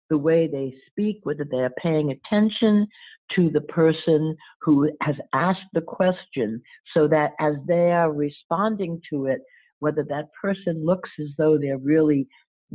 [0.09, 2.87] the way they speak, whether they're paying attention
[3.35, 6.61] to the person who has asked the question,
[6.93, 9.39] so that as they are responding to it,
[9.79, 12.27] whether that person looks as though they're really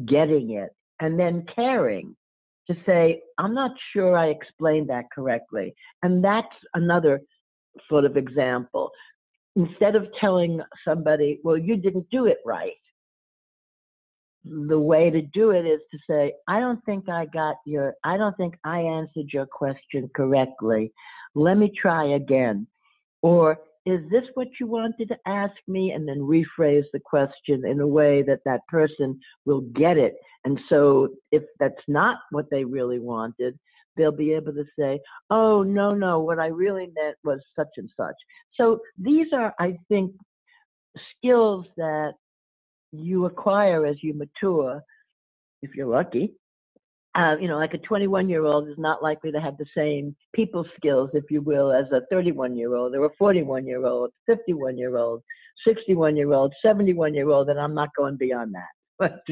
[0.06, 0.70] getting it
[1.00, 2.14] and then caring
[2.68, 5.74] to say, I'm not sure I explained that correctly.
[6.02, 7.20] And that's another
[7.88, 8.90] sort of example.
[9.56, 12.72] Instead of telling somebody, well, you didn't do it right,
[14.44, 18.16] the way to do it is to say, I don't think I got your, I
[18.16, 20.92] don't think I answered your question correctly.
[21.34, 22.66] Let me try again.
[23.22, 25.92] Or is this what you wanted to ask me?
[25.92, 30.14] And then rephrase the question in a way that that person will get it.
[30.44, 33.58] And so if that's not what they really wanted,
[33.96, 35.00] they'll be able to say,
[35.30, 38.14] oh, no, no, what I really meant was such and such.
[38.54, 40.12] So these are, I think,
[41.16, 42.12] skills that
[42.92, 44.82] you acquire as you mature,
[45.62, 46.34] if you're lucky,
[47.16, 50.14] uh, you know, like a 21 year old is not likely to have the same
[50.34, 54.10] people skills, if you will, as a 31 year old or a 41 year old,
[54.26, 55.22] 51 year old,
[55.66, 59.22] 61 year old, 71 year old, and I'm not going beyond that.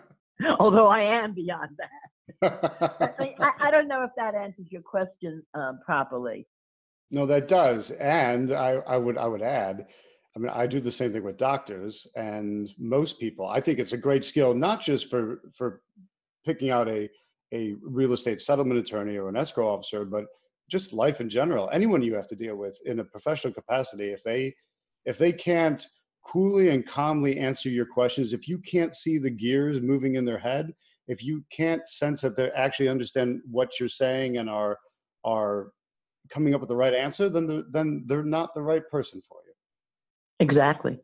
[0.58, 3.32] although I am beyond that.
[3.40, 6.46] I, I, don't know if that answers your question um, properly.
[7.10, 9.88] No, that does, and I, I would I would add,
[10.40, 13.46] I mean, I do the same thing with doctors, and most people.
[13.46, 15.82] I think it's a great skill, not just for for
[16.46, 17.10] picking out a
[17.52, 20.24] a real estate settlement attorney or an escrow officer, but
[20.70, 21.68] just life in general.
[21.72, 24.54] Anyone you have to deal with in a professional capacity, if they
[25.04, 25.86] if they can't
[26.24, 30.38] coolly and calmly answer your questions, if you can't see the gears moving in their
[30.38, 30.72] head,
[31.06, 34.78] if you can't sense that they actually understand what you're saying and are
[35.22, 35.72] are
[36.30, 39.49] coming up with the right answer, then then they're not the right person for you.
[40.40, 40.98] Exactly.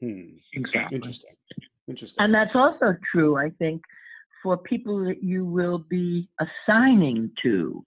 [0.00, 0.36] Hmm.
[0.54, 0.96] Exactly.
[0.96, 1.30] Interesting.
[1.88, 2.24] Interesting.
[2.24, 3.82] And that's also true, I think,
[4.42, 7.84] for people that you will be assigning to.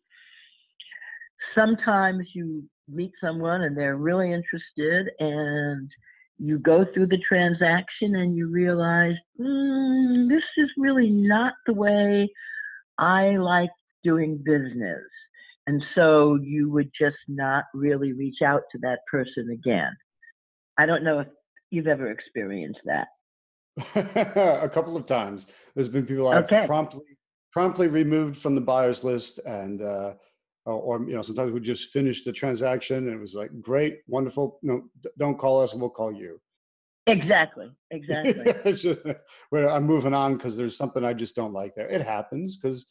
[1.53, 5.89] Sometimes you meet someone and they're really interested, and
[6.37, 12.29] you go through the transaction and you realize, mm, this is really not the way
[12.97, 13.69] I like
[14.03, 15.03] doing business.
[15.67, 19.91] And so you would just not really reach out to that person again.
[20.77, 21.27] I don't know if
[21.71, 23.07] you've ever experienced that.
[23.95, 25.47] a couple of times.
[25.75, 26.65] There's been people I've okay.
[26.65, 27.01] promptly
[27.51, 30.13] promptly removed from the buyers list, and uh,
[30.65, 33.99] or, or, you know sometimes we just finish the transaction, and it was like great,
[34.07, 34.59] wonderful.
[34.61, 34.83] No,
[35.17, 36.39] don't call us, we'll call you.
[37.07, 37.69] Exactly.
[37.91, 38.73] Exactly.
[38.73, 38.99] just,
[39.51, 41.87] where I'm moving on because there's something I just don't like there.
[41.87, 42.87] It happens because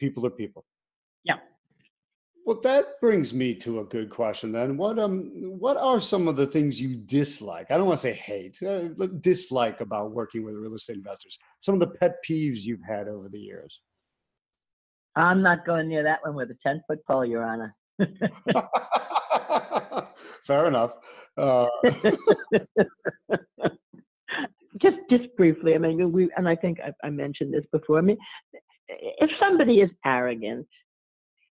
[0.00, 0.64] people are people.
[1.22, 1.36] Yeah.
[2.48, 4.78] Well, that brings me to a good question then.
[4.78, 7.70] What um, what are some of the things you dislike?
[7.70, 8.88] I don't want to say hate, uh,
[9.20, 11.38] dislike about working with real estate investors.
[11.60, 13.82] Some of the pet peeves you've had over the years.
[15.14, 17.76] I'm not going near that one with a ten foot pole, Your Honor.
[20.46, 20.92] Fair enough.
[21.36, 21.66] Uh...
[24.80, 27.98] just just briefly, I mean, we and I think I, I mentioned this before.
[27.98, 28.16] I mean,
[28.88, 30.66] if somebody is arrogant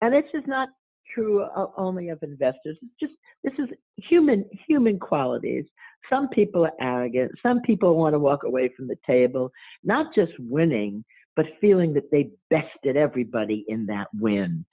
[0.01, 0.69] and this is not
[1.13, 1.45] true
[1.77, 2.77] only of investors.
[2.81, 5.65] It's just this is human human qualities.
[6.09, 7.31] Some people are arrogant.
[7.43, 9.51] Some people want to walk away from the table,
[9.83, 11.03] not just winning,
[11.35, 14.65] but feeling that they bested everybody in that win,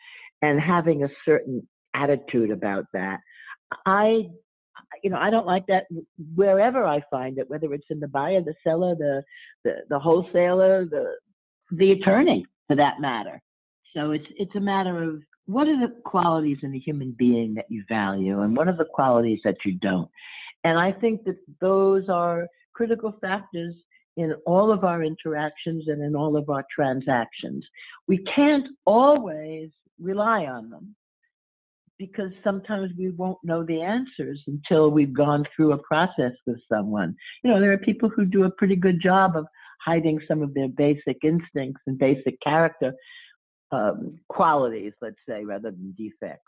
[0.43, 3.21] and having a certain attitude about that.
[3.85, 4.29] I,
[5.03, 5.85] you know, I don't like that
[6.35, 9.23] wherever I find it, whether it's in the buyer, the seller, the
[9.65, 11.15] the, the wholesaler, the
[11.73, 13.41] the attorney, for that matter.
[13.95, 17.67] So it's it's a matter of what are the qualities in a human being that
[17.69, 20.11] you value and what are the qualities that you don't?
[20.65, 23.75] And I think that those are critical factors
[24.17, 27.65] in all of our interactions and in all of our transactions.
[28.09, 29.71] We can't always
[30.01, 30.97] rely on them
[31.99, 37.15] because sometimes we won't know the answers until we've gone through a process with someone.
[37.43, 39.47] You know, there are people who do a pretty good job of
[39.85, 42.93] hiding some of their basic instincts and basic character
[43.73, 46.43] um, qualities, let's say, rather than defects.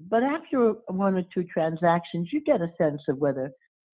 [0.00, 3.52] But after one or two transactions, you get a sense of whether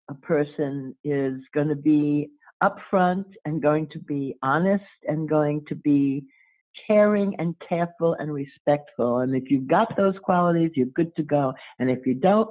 [0.08, 2.30] a person is going to be
[2.62, 6.24] upfront and going to be honest and going to be
[6.86, 9.18] caring and careful and respectful.
[9.18, 11.52] And if you've got those qualities, you're good to go.
[11.78, 12.50] And if you don't,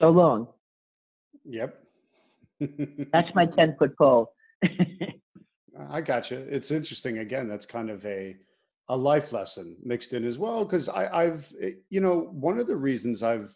[0.00, 0.48] so long.
[1.44, 1.78] Yep.
[3.12, 4.32] that's my 10 foot pole.
[5.90, 6.38] I got you.
[6.38, 7.18] It's interesting.
[7.18, 8.36] Again, that's kind of a
[8.88, 12.76] a life lesson mixed in as well because i've eh, you know one of the
[12.76, 13.54] reasons i've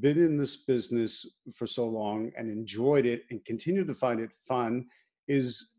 [0.00, 4.30] been in this business for so long and enjoyed it and continue to find it
[4.46, 4.84] fun
[5.28, 5.72] is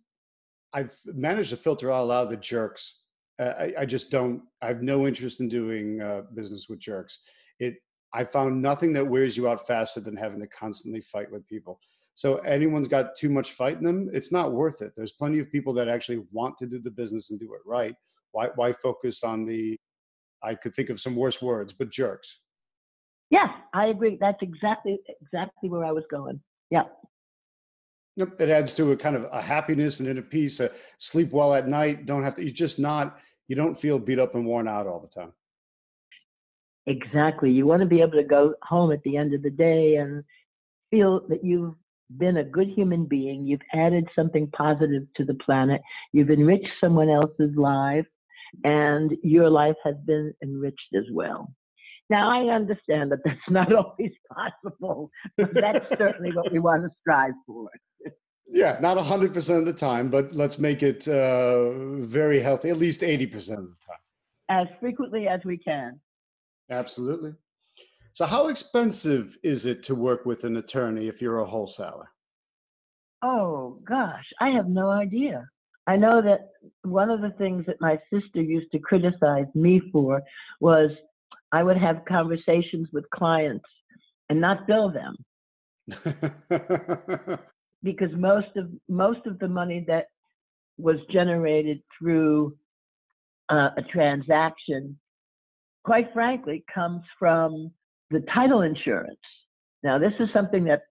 [0.73, 2.95] i've managed to filter out a lot of the jerks.
[3.39, 7.19] Uh, I, I, just don't i have no interest in doing uh, business with jerks.
[7.59, 7.75] It
[8.13, 11.79] i found nothing that wears you out faster than having to constantly fight with people.
[12.15, 14.93] So anyone's got too much fight in them it's not worth it.
[14.97, 17.95] There's plenty of people that actually want to do the business and do it right
[18.31, 19.77] why why focus on the?
[20.41, 22.39] I could think of some worse words, but jerks.
[23.29, 24.17] Yeah, I agree.
[24.19, 26.41] That's exactly exactly where I was going.
[26.69, 26.83] Yeah.
[28.15, 30.59] Yep, it adds to a kind of a happiness and in a peace.
[30.59, 32.05] A sleep well at night.
[32.05, 32.43] Don't have to.
[32.43, 33.19] You're just not.
[33.47, 35.33] You don't feel beat up and worn out all the time.
[36.87, 37.51] Exactly.
[37.51, 40.23] You want to be able to go home at the end of the day and
[40.91, 41.75] feel that you've
[42.17, 43.45] been a good human being.
[43.45, 45.81] You've added something positive to the planet.
[46.11, 48.07] You've enriched someone else's life
[48.63, 51.53] and your life has been enriched as well.
[52.09, 56.89] Now, I understand that that's not always possible, but that's certainly what we want to
[56.99, 57.69] strive for.
[58.51, 61.69] Yeah, not 100% of the time, but let's make it uh,
[61.99, 63.99] very healthy, at least 80% of the time.
[64.49, 65.99] As frequently as we can.
[66.71, 67.33] Absolutely.
[68.13, 72.09] So, how expensive is it to work with an attorney if you're a wholesaler?
[73.21, 75.47] Oh, gosh, I have no idea.
[75.89, 76.51] I know that
[76.83, 80.21] one of the things that my sister used to criticize me for
[80.59, 80.91] was
[81.51, 83.65] I would have conversations with clients
[84.29, 85.15] and not bill them.
[87.81, 90.09] because most of most of the money that
[90.77, 92.55] was generated through
[93.49, 94.95] uh, a transaction,
[95.83, 97.71] quite frankly, comes from
[98.11, 99.17] the title insurance.
[99.81, 100.83] Now, this is something that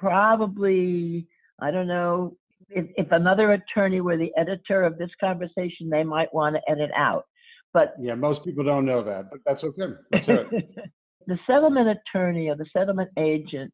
[0.00, 1.28] probably
[1.60, 2.36] I don't know
[2.70, 6.90] if, if another attorney were the editor of this conversation, they might want to edit
[6.96, 7.24] out.
[7.72, 9.92] But yeah, most people don't know that, but that's okay.
[10.10, 13.72] the settlement attorney or the settlement agent,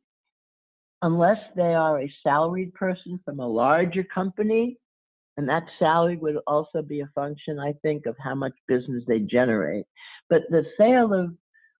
[1.03, 4.79] unless they are a salaried person from a larger company,
[5.37, 9.21] and that salary would also be a function, I think, of how much business they
[9.21, 9.85] generate.
[10.29, 11.35] But the sale of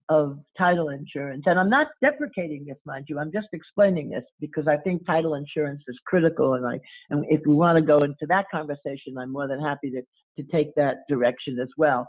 [0.09, 1.43] of title insurance.
[1.45, 3.19] And I'm not deprecating this, mind you.
[3.19, 6.53] I'm just explaining this because I think title insurance is critical.
[6.53, 6.79] And I,
[7.09, 10.01] and if we want to go into that conversation, I'm more than happy to,
[10.37, 12.07] to take that direction as well.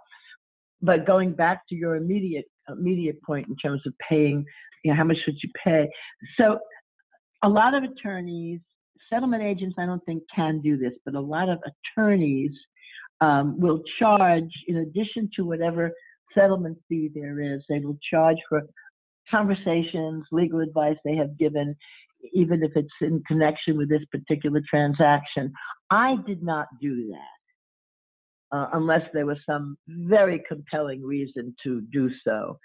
[0.81, 4.45] But going back to your immediate, immediate point in terms of paying,
[4.85, 5.89] you know, how much should you pay?
[6.37, 6.61] So
[7.43, 8.61] a lot of attorneys,
[9.11, 11.59] settlement agents, I don't think can do this, but a lot of
[11.97, 12.53] attorneys
[13.21, 15.91] um, will charge in addition to whatever
[16.37, 17.63] settlement fee there is.
[17.69, 18.63] They will charge for
[19.31, 21.77] conversations, legal advice they have given,
[22.33, 25.53] even if it's in connection with this particular transaction.
[25.91, 32.11] I did not do that uh, unless there was some very compelling reason to do
[32.25, 32.59] so,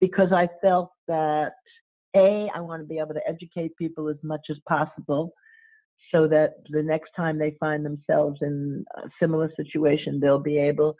[0.00, 1.52] because I felt that
[2.16, 5.32] A, I want to be able to educate people as much as possible
[6.12, 10.96] so that the next time they find themselves in a similar situation, they'll be able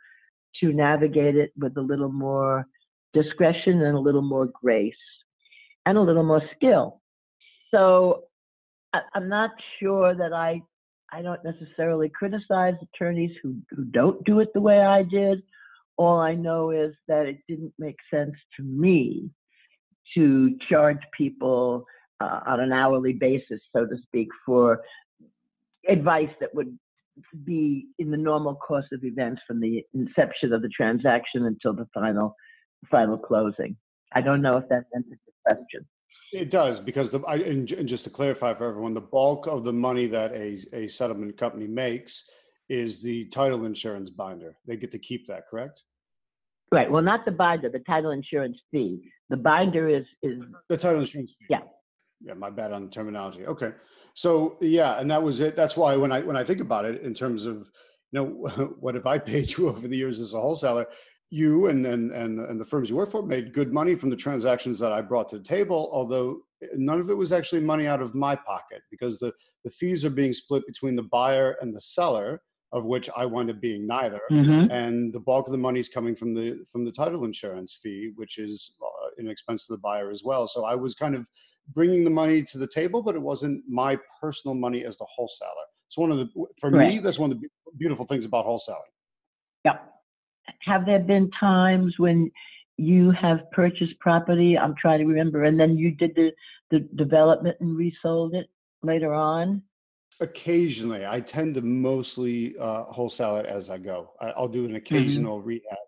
[0.61, 2.66] to navigate it with a little more
[3.12, 4.94] discretion and a little more grace
[5.86, 7.01] and a little more skill.
[7.72, 8.24] So
[8.92, 10.62] I, am not sure that I
[11.12, 15.42] I don't necessarily criticize attorneys who, who don't do it the way I did.
[15.96, 19.30] All I know is that it didn't make sense to me
[20.14, 21.84] to charge people
[22.20, 24.82] uh, on an hourly basis, so to speak, for
[25.88, 26.78] advice that would
[27.45, 31.87] be in the normal course of events from the inception of the transaction until the
[31.93, 32.35] final
[32.91, 33.77] final closing.
[34.15, 35.87] I don't know if that answers the question.
[36.33, 39.65] It does because the I, and, and just to clarify for everyone, the bulk of
[39.65, 42.29] the money that a a settlement company makes
[42.69, 44.57] is the title insurance binder.
[44.67, 45.83] They get to keep that, correct?
[46.73, 46.89] Right.
[46.89, 49.03] Well, not the binder, the title insurance fee.
[49.29, 50.39] The binder is is
[50.69, 51.47] the title insurance fee.
[51.51, 51.61] Yeah.
[52.23, 53.47] Yeah, my bad on the terminology.
[53.47, 53.73] Okay.
[54.21, 55.57] So yeah, and that was it.
[55.57, 57.71] That's why when I when I think about it in terms of
[58.12, 58.27] you know
[58.79, 60.87] what if I paid you over the years as a wholesaler,
[61.31, 64.16] you and and and, and the firms you work for made good money from the
[64.16, 66.41] transactions that I brought to the table, although
[66.75, 69.33] none of it was actually money out of my pocket because the
[69.64, 72.43] the fees are being split between the buyer and the seller
[72.73, 74.21] of which I wound up being neither.
[74.31, 74.71] Mm-hmm.
[74.71, 78.12] And the bulk of the money is coming from the from the title insurance fee,
[78.16, 80.47] which is uh, an expense to the buyer as well.
[80.47, 81.27] So I was kind of
[81.69, 85.51] bringing the money to the table, but it wasn't my personal money as the wholesaler.
[85.89, 88.91] So one of the for me, that's one of the beautiful things about wholesaling.
[89.65, 89.79] Yeah.
[90.63, 92.31] Have there been times when
[92.77, 94.57] you have purchased property?
[94.57, 96.31] I'm trying to remember, and then you did the
[96.71, 98.49] the development and resold it
[98.83, 99.63] later on.
[100.21, 104.13] Occasionally, I tend to mostly uh, wholesale it as I go.
[104.21, 104.77] I, will do an mm-hmm.
[104.77, 105.49] occasional mm-hmm.
[105.49, 105.79] rehab,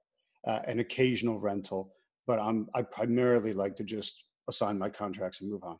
[0.47, 1.93] uh, an occasional rental,
[2.27, 5.78] but I'm I primarily like to just assign my contracts and move on.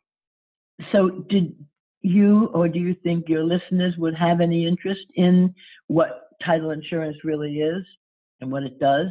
[0.91, 1.55] So, did
[2.01, 5.53] you or do you think your listeners would have any interest in
[5.87, 7.83] what title insurance really is
[8.41, 9.07] and what it does?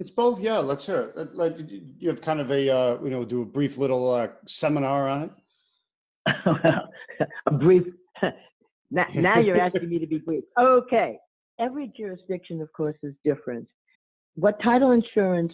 [0.00, 0.40] It's both.
[0.40, 1.34] Yeah, let's hear it.
[1.34, 1.56] Like
[1.98, 5.22] you have kind of a uh, you know do a brief little uh, seminar on
[5.24, 5.30] it.
[7.46, 7.84] a brief.
[8.90, 10.44] now, now you're asking me to be brief.
[10.58, 11.18] Okay.
[11.60, 13.68] Every jurisdiction, of course, is different.
[14.34, 15.52] What title insurance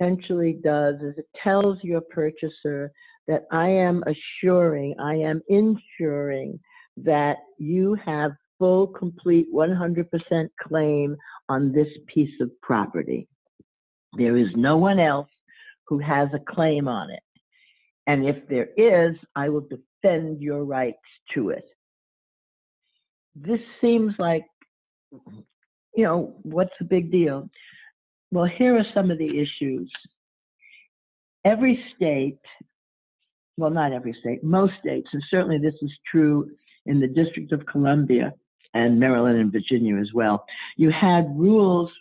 [0.00, 2.92] essentially does is it tells your purchaser
[3.26, 6.60] that I am assuring, I am ensuring
[6.98, 11.16] that you have full, complete 100% claim
[11.48, 13.26] on this piece of property.
[14.16, 15.28] There is no one else
[15.88, 17.22] who has a claim on it.
[18.06, 20.98] And if there is, I will defend your rights
[21.34, 21.64] to it.
[23.34, 24.44] This seems like,
[25.10, 27.48] you know, what's the big deal?
[28.34, 29.88] Well, here are some of the issues.
[31.44, 32.40] Every state,
[33.56, 36.50] well, not every state, most states, and certainly this is true
[36.84, 38.34] in the District of Columbia
[38.74, 40.44] and Maryland and Virginia as well,
[40.76, 41.92] you had rules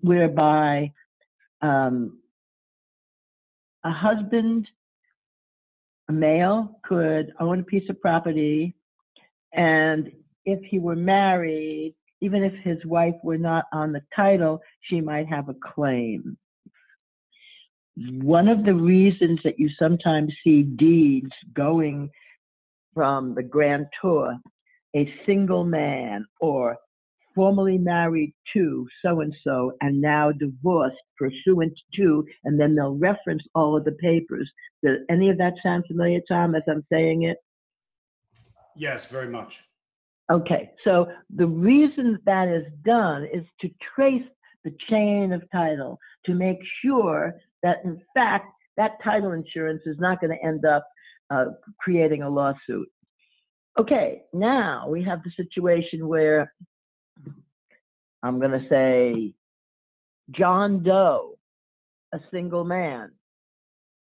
[0.00, 0.90] whereby
[1.60, 2.18] um,
[3.84, 4.66] a husband,
[6.08, 8.74] a male, could own a piece of property,
[9.52, 10.10] and
[10.46, 15.26] if he were married, even if his wife were not on the title, she might
[15.26, 16.36] have a claim.
[17.96, 22.10] One of the reasons that you sometimes see deeds going
[22.94, 24.36] from the grantor,
[24.96, 26.76] a single man or
[27.34, 33.42] formerly married to so and so and now divorced pursuant to, and then they'll reference
[33.54, 34.50] all of the papers.
[34.82, 37.36] Does any of that sound familiar, Tom, as I'm saying it?
[38.76, 39.62] Yes, very much.
[40.30, 44.22] Okay, so the reason that is done is to trace
[44.64, 50.20] the chain of title to make sure that, in fact, that title insurance is not
[50.20, 50.86] going to end up
[51.30, 51.46] uh,
[51.80, 52.88] creating a lawsuit.
[53.78, 56.52] Okay, now we have the situation where
[58.22, 59.34] I'm going to say
[60.30, 61.38] John Doe,
[62.12, 63.10] a single man,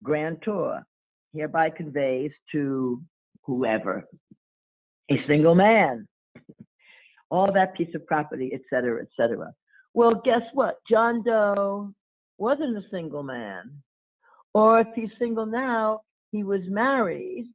[0.04, 0.84] grantor,
[1.34, 3.02] hereby conveys to
[3.44, 4.08] whoever,
[5.10, 6.08] a single man,
[7.30, 9.54] all that piece of property, et cetera, et cetera.
[9.94, 10.78] Well, guess what?
[10.90, 11.94] John Doe
[12.38, 13.72] wasn't a single man.
[14.54, 16.02] Or if he's single now,
[16.32, 17.48] he was married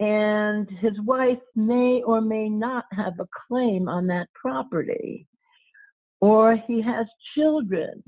[0.00, 5.26] and his wife may or may not have a claim on that property,
[6.20, 8.02] or he has children,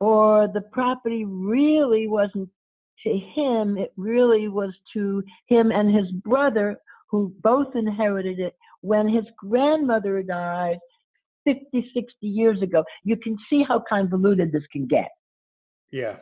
[0.00, 2.48] or the property really wasn't
[3.02, 6.76] to him, it really was to him and his brother,
[7.10, 10.78] who both inherited it when his grandmother died
[11.44, 12.84] 50, 60 years ago.
[13.04, 15.10] You can see how convoluted this can get.
[15.90, 16.16] Yeah.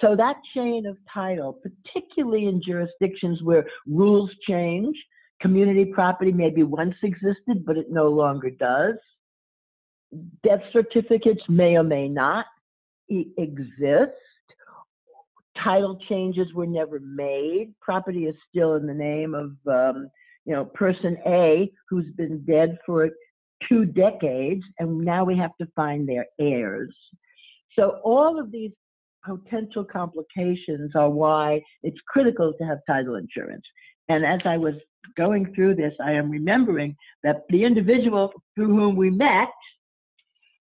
[0.00, 4.96] So that chain of title, particularly in jurisdictions where rules change,
[5.40, 8.96] community property maybe once existed, but it no longer does.
[10.42, 12.46] Death certificates may or may not
[13.08, 14.12] exist.
[15.62, 17.74] Title changes were never made.
[17.80, 20.08] Property is still in the name of, um,
[20.44, 23.10] you know, person A who's been dead for
[23.68, 26.94] two decades, and now we have to find their heirs.
[27.78, 28.72] So all of these
[29.24, 33.64] potential complications are why it's critical to have title insurance.
[34.08, 34.74] And as I was
[35.16, 39.48] going through this, I am remembering that the individual through whom we met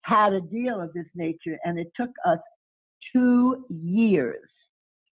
[0.01, 2.39] had a deal of this nature, and it took us
[3.13, 4.49] two years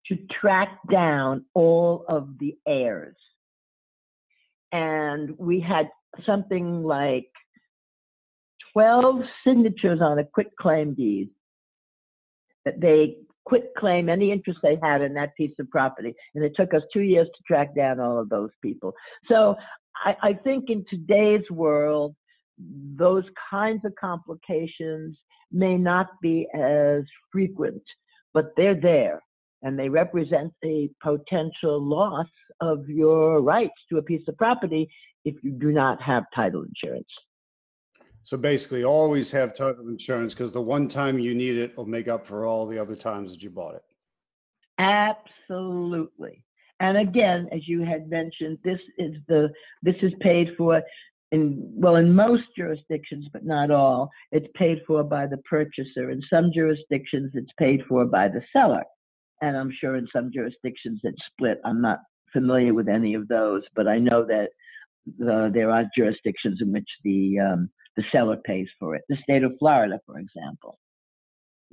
[0.09, 3.15] to track down all of the heirs.
[4.71, 5.89] And we had
[6.25, 7.29] something like
[8.73, 11.29] 12 signatures on a quit claim deed
[12.65, 16.13] that they quit claim any interest they had in that piece of property.
[16.35, 18.93] And it took us two years to track down all of those people.
[19.27, 19.55] So
[20.05, 22.15] I, I think in today's world,
[22.95, 25.17] those kinds of complications
[25.51, 27.81] may not be as frequent,
[28.33, 29.21] but they're there
[29.61, 32.27] and they represent a potential loss
[32.61, 34.89] of your rights to a piece of property
[35.25, 37.07] if you do not have title insurance.
[38.23, 42.07] So basically, always have title insurance because the one time you need it will make
[42.07, 43.83] up for all the other times that you bought it.
[44.77, 46.43] Absolutely.
[46.79, 49.49] And again, as you had mentioned, this is the
[49.81, 50.81] this is paid for
[51.31, 54.09] in well in most jurisdictions, but not all.
[54.31, 56.09] It's paid for by the purchaser.
[56.09, 58.83] In some jurisdictions, it's paid for by the seller,
[59.41, 61.59] and I'm sure in some jurisdictions it's split.
[61.65, 61.99] I'm not
[62.33, 64.49] familiar with any of those, but I know that
[65.17, 69.03] the, there are jurisdictions in which the um, the seller pays for it.
[69.09, 70.79] The state of Florida, for example.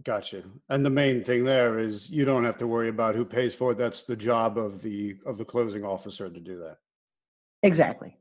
[0.05, 0.43] Gotcha.
[0.69, 3.73] And the main thing there is you don't have to worry about who pays for
[3.73, 3.79] it.
[3.79, 6.79] That's the job of the of the closing officer to do that.
[7.63, 8.17] Exactly.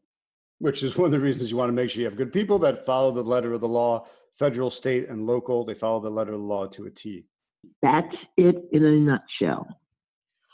[0.60, 2.60] Which is one of the reasons you want to make sure you have good people
[2.60, 5.66] that follow the letter of the law, federal, state, and local.
[5.66, 7.26] They follow the letter of the law to a T.
[7.82, 9.68] That's it in a nutshell.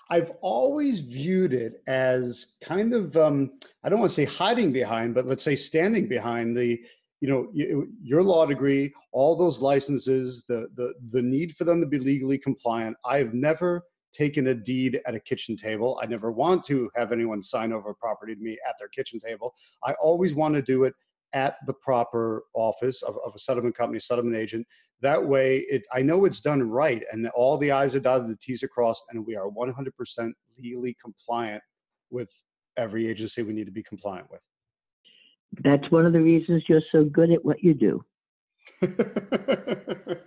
[0.10, 3.54] I've always viewed it as kind of um,
[3.84, 6.80] I don't want to say hiding behind, but let's say standing behind the
[7.22, 11.88] you know your law degree all those licenses the the the need for them to
[11.88, 12.98] be legally compliant.
[13.06, 13.84] I've never
[14.14, 15.98] taken a deed at a kitchen table.
[16.04, 19.54] I never want to have anyone sign over property to me at their kitchen table.
[19.84, 20.94] I always want to do it
[21.34, 24.68] at the proper office of, of a settlement company settlement agent
[25.02, 28.38] that way it i know it's done right and all the i's are dotted the
[28.38, 31.62] t's are crossed and we are 100% legally compliant
[32.10, 32.32] with
[32.78, 34.42] every agency we need to be compliant with
[35.60, 38.04] that's one of the reasons you're so good at what you do.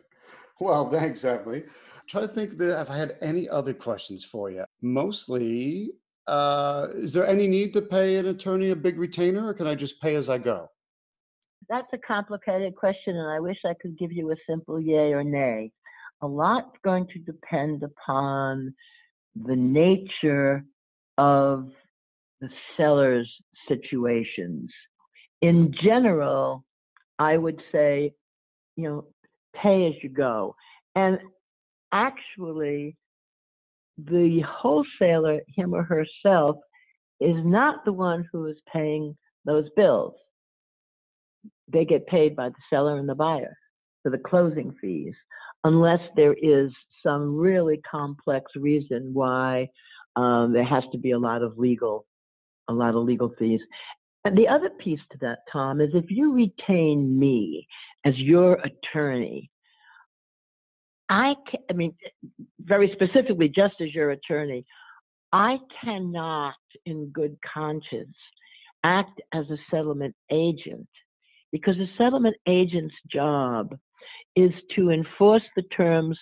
[0.60, 1.64] well, thanks, Emily.
[2.08, 4.64] Try to think that if I had any other questions for you.
[4.82, 5.92] Mostly,
[6.26, 9.74] uh, is there any need to pay an attorney a big retainer, or can I
[9.74, 10.68] just pay as I go?
[11.68, 15.24] That's a complicated question, and I wish I could give you a simple yay or
[15.24, 15.70] nay.
[16.20, 18.74] A lot's going to depend upon
[19.34, 20.64] the nature
[21.18, 21.70] of
[22.40, 23.30] the seller's
[23.68, 24.70] situations.
[25.42, 26.64] In general,
[27.18, 28.12] I would say,
[28.76, 29.04] you know,
[29.54, 30.54] pay as you go.
[30.94, 31.18] And
[31.92, 32.96] actually,
[33.98, 36.56] the wholesaler, him or herself,
[37.20, 40.14] is not the one who is paying those bills.
[41.72, 43.56] They get paid by the seller and the buyer
[44.02, 45.14] for the closing fees,
[45.64, 46.70] unless there is
[47.02, 49.68] some really complex reason why
[50.16, 52.06] um, there has to be a lot of legal,
[52.68, 53.60] a lot of legal fees.
[54.24, 57.66] And the other piece to that, Tom, is if you retain me
[58.04, 59.50] as your attorney,
[61.10, 61.94] I, can, I mean,
[62.60, 64.64] very specifically, just as your attorney,
[65.32, 66.54] I cannot,
[66.86, 68.16] in good conscience,
[68.84, 70.88] act as a settlement agent
[71.54, 73.78] because a settlement agent's job
[74.34, 76.18] is to enforce the terms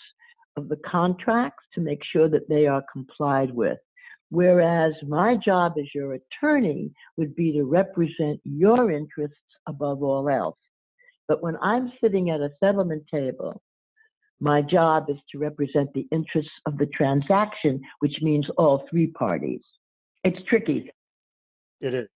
[0.58, 3.78] of the contracts to make sure that they are complied with.
[4.28, 10.58] Whereas my job as your attorney would be to represent your interests above all else.
[11.28, 13.62] But when I'm sitting at a settlement table
[14.38, 19.60] my job is to represent the interests of the transaction, which means all three parties.
[20.24, 20.90] It's tricky.
[21.80, 22.08] It is,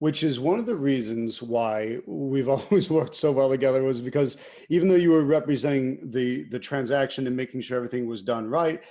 [0.00, 4.38] which is one of the reasons why we've always worked so well together was because
[4.68, 8.84] even though you were representing the the transaction and making sure everything was done right,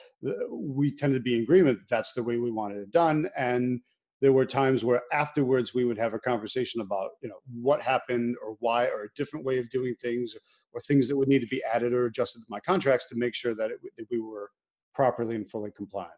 [0.49, 3.27] we tended to be in agreement that that's the way we wanted it done.
[3.35, 3.81] And
[4.21, 8.35] there were times where afterwards we would have a conversation about you know what happened
[8.45, 10.35] or why or a different way of doing things
[10.73, 13.33] or things that would need to be added or adjusted to my contracts to make
[13.33, 14.51] sure that, it, that we were
[14.93, 16.13] properly and fully compliant.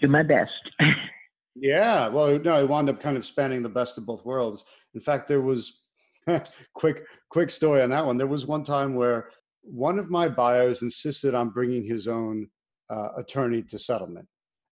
[0.00, 0.50] Do my best
[1.54, 5.00] yeah well no it wound up kind of spanning the best of both worlds in
[5.00, 5.82] fact there was
[6.74, 9.28] quick quick story on that one there was one time where
[9.62, 12.48] one of my buyers insisted on bringing his own
[12.90, 14.26] uh, attorney to settlement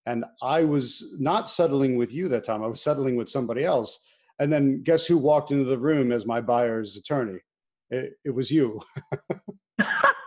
[0.07, 2.63] and I was not settling with you that time.
[2.63, 4.01] I was settling with somebody else.
[4.39, 7.39] And then guess who walked into the room as my buyer's attorney?
[7.91, 8.81] It, it was you.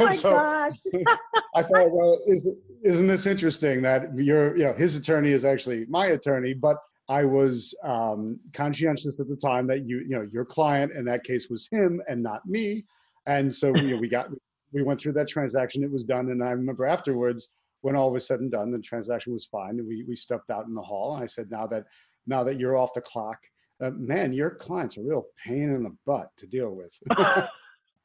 [0.00, 0.76] oh my so gosh.
[1.54, 2.48] I thought, well, is,
[2.82, 6.78] isn't this interesting that your, you know, his attorney is actually my attorney, but
[7.08, 11.24] I was um, conscientious at the time that you, you know, your client in that
[11.24, 12.84] case was him and not me.
[13.26, 14.28] And so you know, we got
[14.72, 15.82] we went through that transaction.
[15.82, 17.48] It was done, and I remember afterwards,
[17.82, 19.78] when all was said and done, the transaction was fine.
[19.78, 21.84] And we we stepped out in the hall, and I said, "Now that
[22.26, 23.38] now that you're off the clock,
[23.80, 26.92] uh, man, your client's a real pain in the butt to deal with."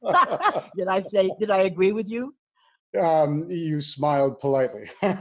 [0.78, 1.32] did I say?
[1.40, 2.34] Did I agree with you?
[3.00, 4.90] Um, you smiled politely.
[5.02, 5.20] and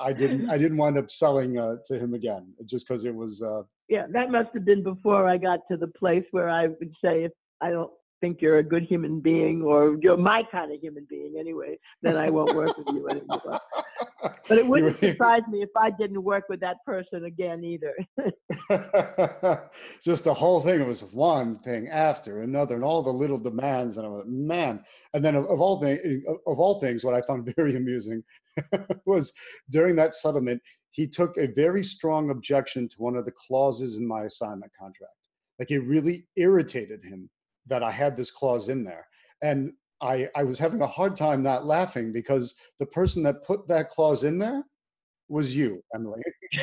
[0.00, 0.50] I didn't.
[0.50, 3.42] I didn't wind up selling uh, to him again, just because it was.
[3.42, 6.94] Uh, yeah, that must have been before I got to the place where I would
[7.04, 7.90] say, if I don't
[8.20, 12.16] think you're a good human being or you're my kind of human being anyway, then
[12.16, 13.60] I won't work with you anymore.
[14.48, 17.94] But it wouldn't surprise me if I didn't work with that person again either.
[20.02, 23.96] Just the whole thing it was one thing after another, and all the little demands,
[23.96, 24.84] and I was man.
[25.14, 26.00] And then of, of all things,
[26.46, 28.22] of all things, what I found very amusing
[29.06, 29.32] was
[29.70, 30.60] during that settlement,
[30.90, 35.12] he took a very strong objection to one of the clauses in my assignment contract.
[35.58, 37.30] Like it really irritated him
[37.68, 39.06] that I had this clause in there.
[39.42, 43.66] And I, I was having a hard time not laughing because the person that put
[43.68, 44.64] that clause in there
[45.28, 46.22] was you, Emily.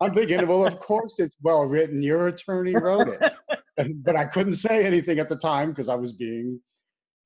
[0.00, 2.02] I'm thinking, well, of course it's well written.
[2.02, 3.32] Your attorney wrote it.
[4.04, 6.60] but I couldn't say anything at the time because I was being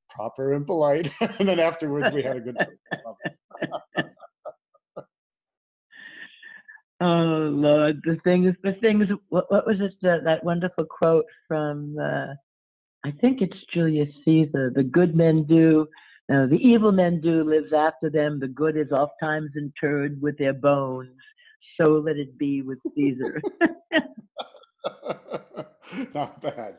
[0.09, 1.13] proper and polite.
[1.39, 2.57] and then afterwards, we had a good
[7.01, 9.07] Oh Lord, the things, the things.
[9.28, 9.94] What, what was it?
[10.03, 12.34] That, that wonderful quote from, uh,
[13.05, 14.70] I think it's Julius Caesar.
[14.74, 15.86] The good men do,
[16.28, 18.38] no, the evil men do lives after them.
[18.38, 21.16] The good is oft times interred with their bones.
[21.80, 23.40] So let it be with Caesar.
[26.14, 26.76] Not bad.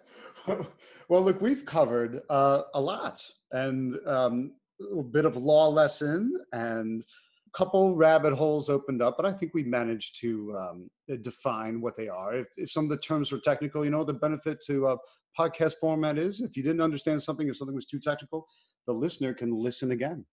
[1.10, 4.54] Well, look, we've covered uh, a lot and um,
[4.98, 7.06] a bit of law lesson and
[7.54, 11.96] couple rabbit holes opened up, but I think we managed to um, uh, define what
[11.96, 12.36] they are.
[12.36, 14.98] If, if some of the terms were technical, you know, the benefit to a
[15.38, 18.48] podcast format is if you didn't understand something, if something was too technical,
[18.88, 20.26] the listener can listen again.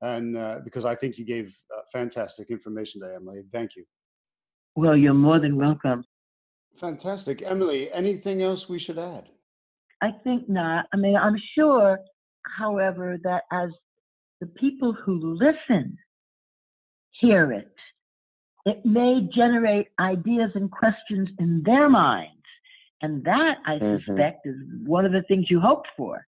[0.00, 3.42] And uh, because I think you gave uh, fantastic information today, Emily.
[3.52, 3.84] Thank you.
[4.74, 6.04] Well, you're more than welcome.
[6.76, 7.42] Fantastic.
[7.44, 9.28] Emily, anything else we should add?
[10.00, 10.86] I think not.
[10.92, 11.98] I mean, I'm sure
[12.58, 13.70] however, that as
[14.40, 15.96] the people who listen
[17.12, 17.68] hear it,
[18.66, 22.32] it may generate ideas and questions in their minds.
[23.00, 24.04] And that, I Mhm.
[24.04, 26.26] suspect, is one of the things you hoped for.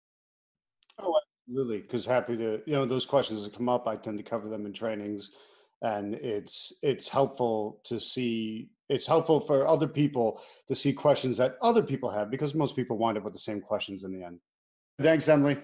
[0.98, 4.24] Oh, absolutely, because happy to, you know, those questions that come up, I tend to
[4.24, 5.32] cover them in trainings.
[5.84, 11.56] And it's it's helpful to see it's helpful for other people to see questions that
[11.62, 14.40] other people have because most people wind up with the same questions in the end.
[15.00, 15.58] Thanks, Emily.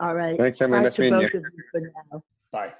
[0.00, 0.38] All right.
[0.38, 0.84] Thanks, Emily.
[0.84, 1.38] Nice to meeting both you.
[1.40, 2.24] of you for now.
[2.50, 2.74] Bye.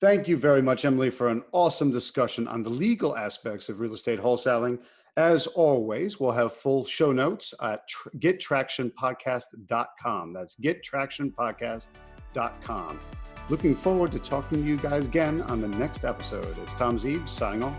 [0.00, 3.94] Thank you very much, Emily, for an awesome discussion on the legal aspects of real
[3.94, 4.78] estate wholesaling.
[5.16, 10.32] As always, we'll have full show notes at tr- gettractionpodcast.com.
[10.32, 13.00] That's gettractionpodcast.com.
[13.48, 16.56] Looking forward to talking to you guys again on the next episode.
[16.58, 17.74] It's Tom Zeeb signing off.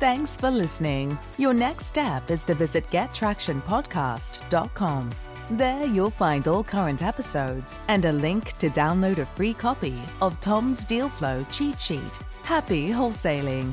[0.00, 1.18] Thanks for listening.
[1.36, 5.10] Your next step is to visit gettractionpodcast.com.
[5.50, 10.40] There you'll find all current episodes and a link to download a free copy of
[10.40, 12.18] Tom's Deal Flow cheat sheet.
[12.42, 13.72] Happy wholesaling!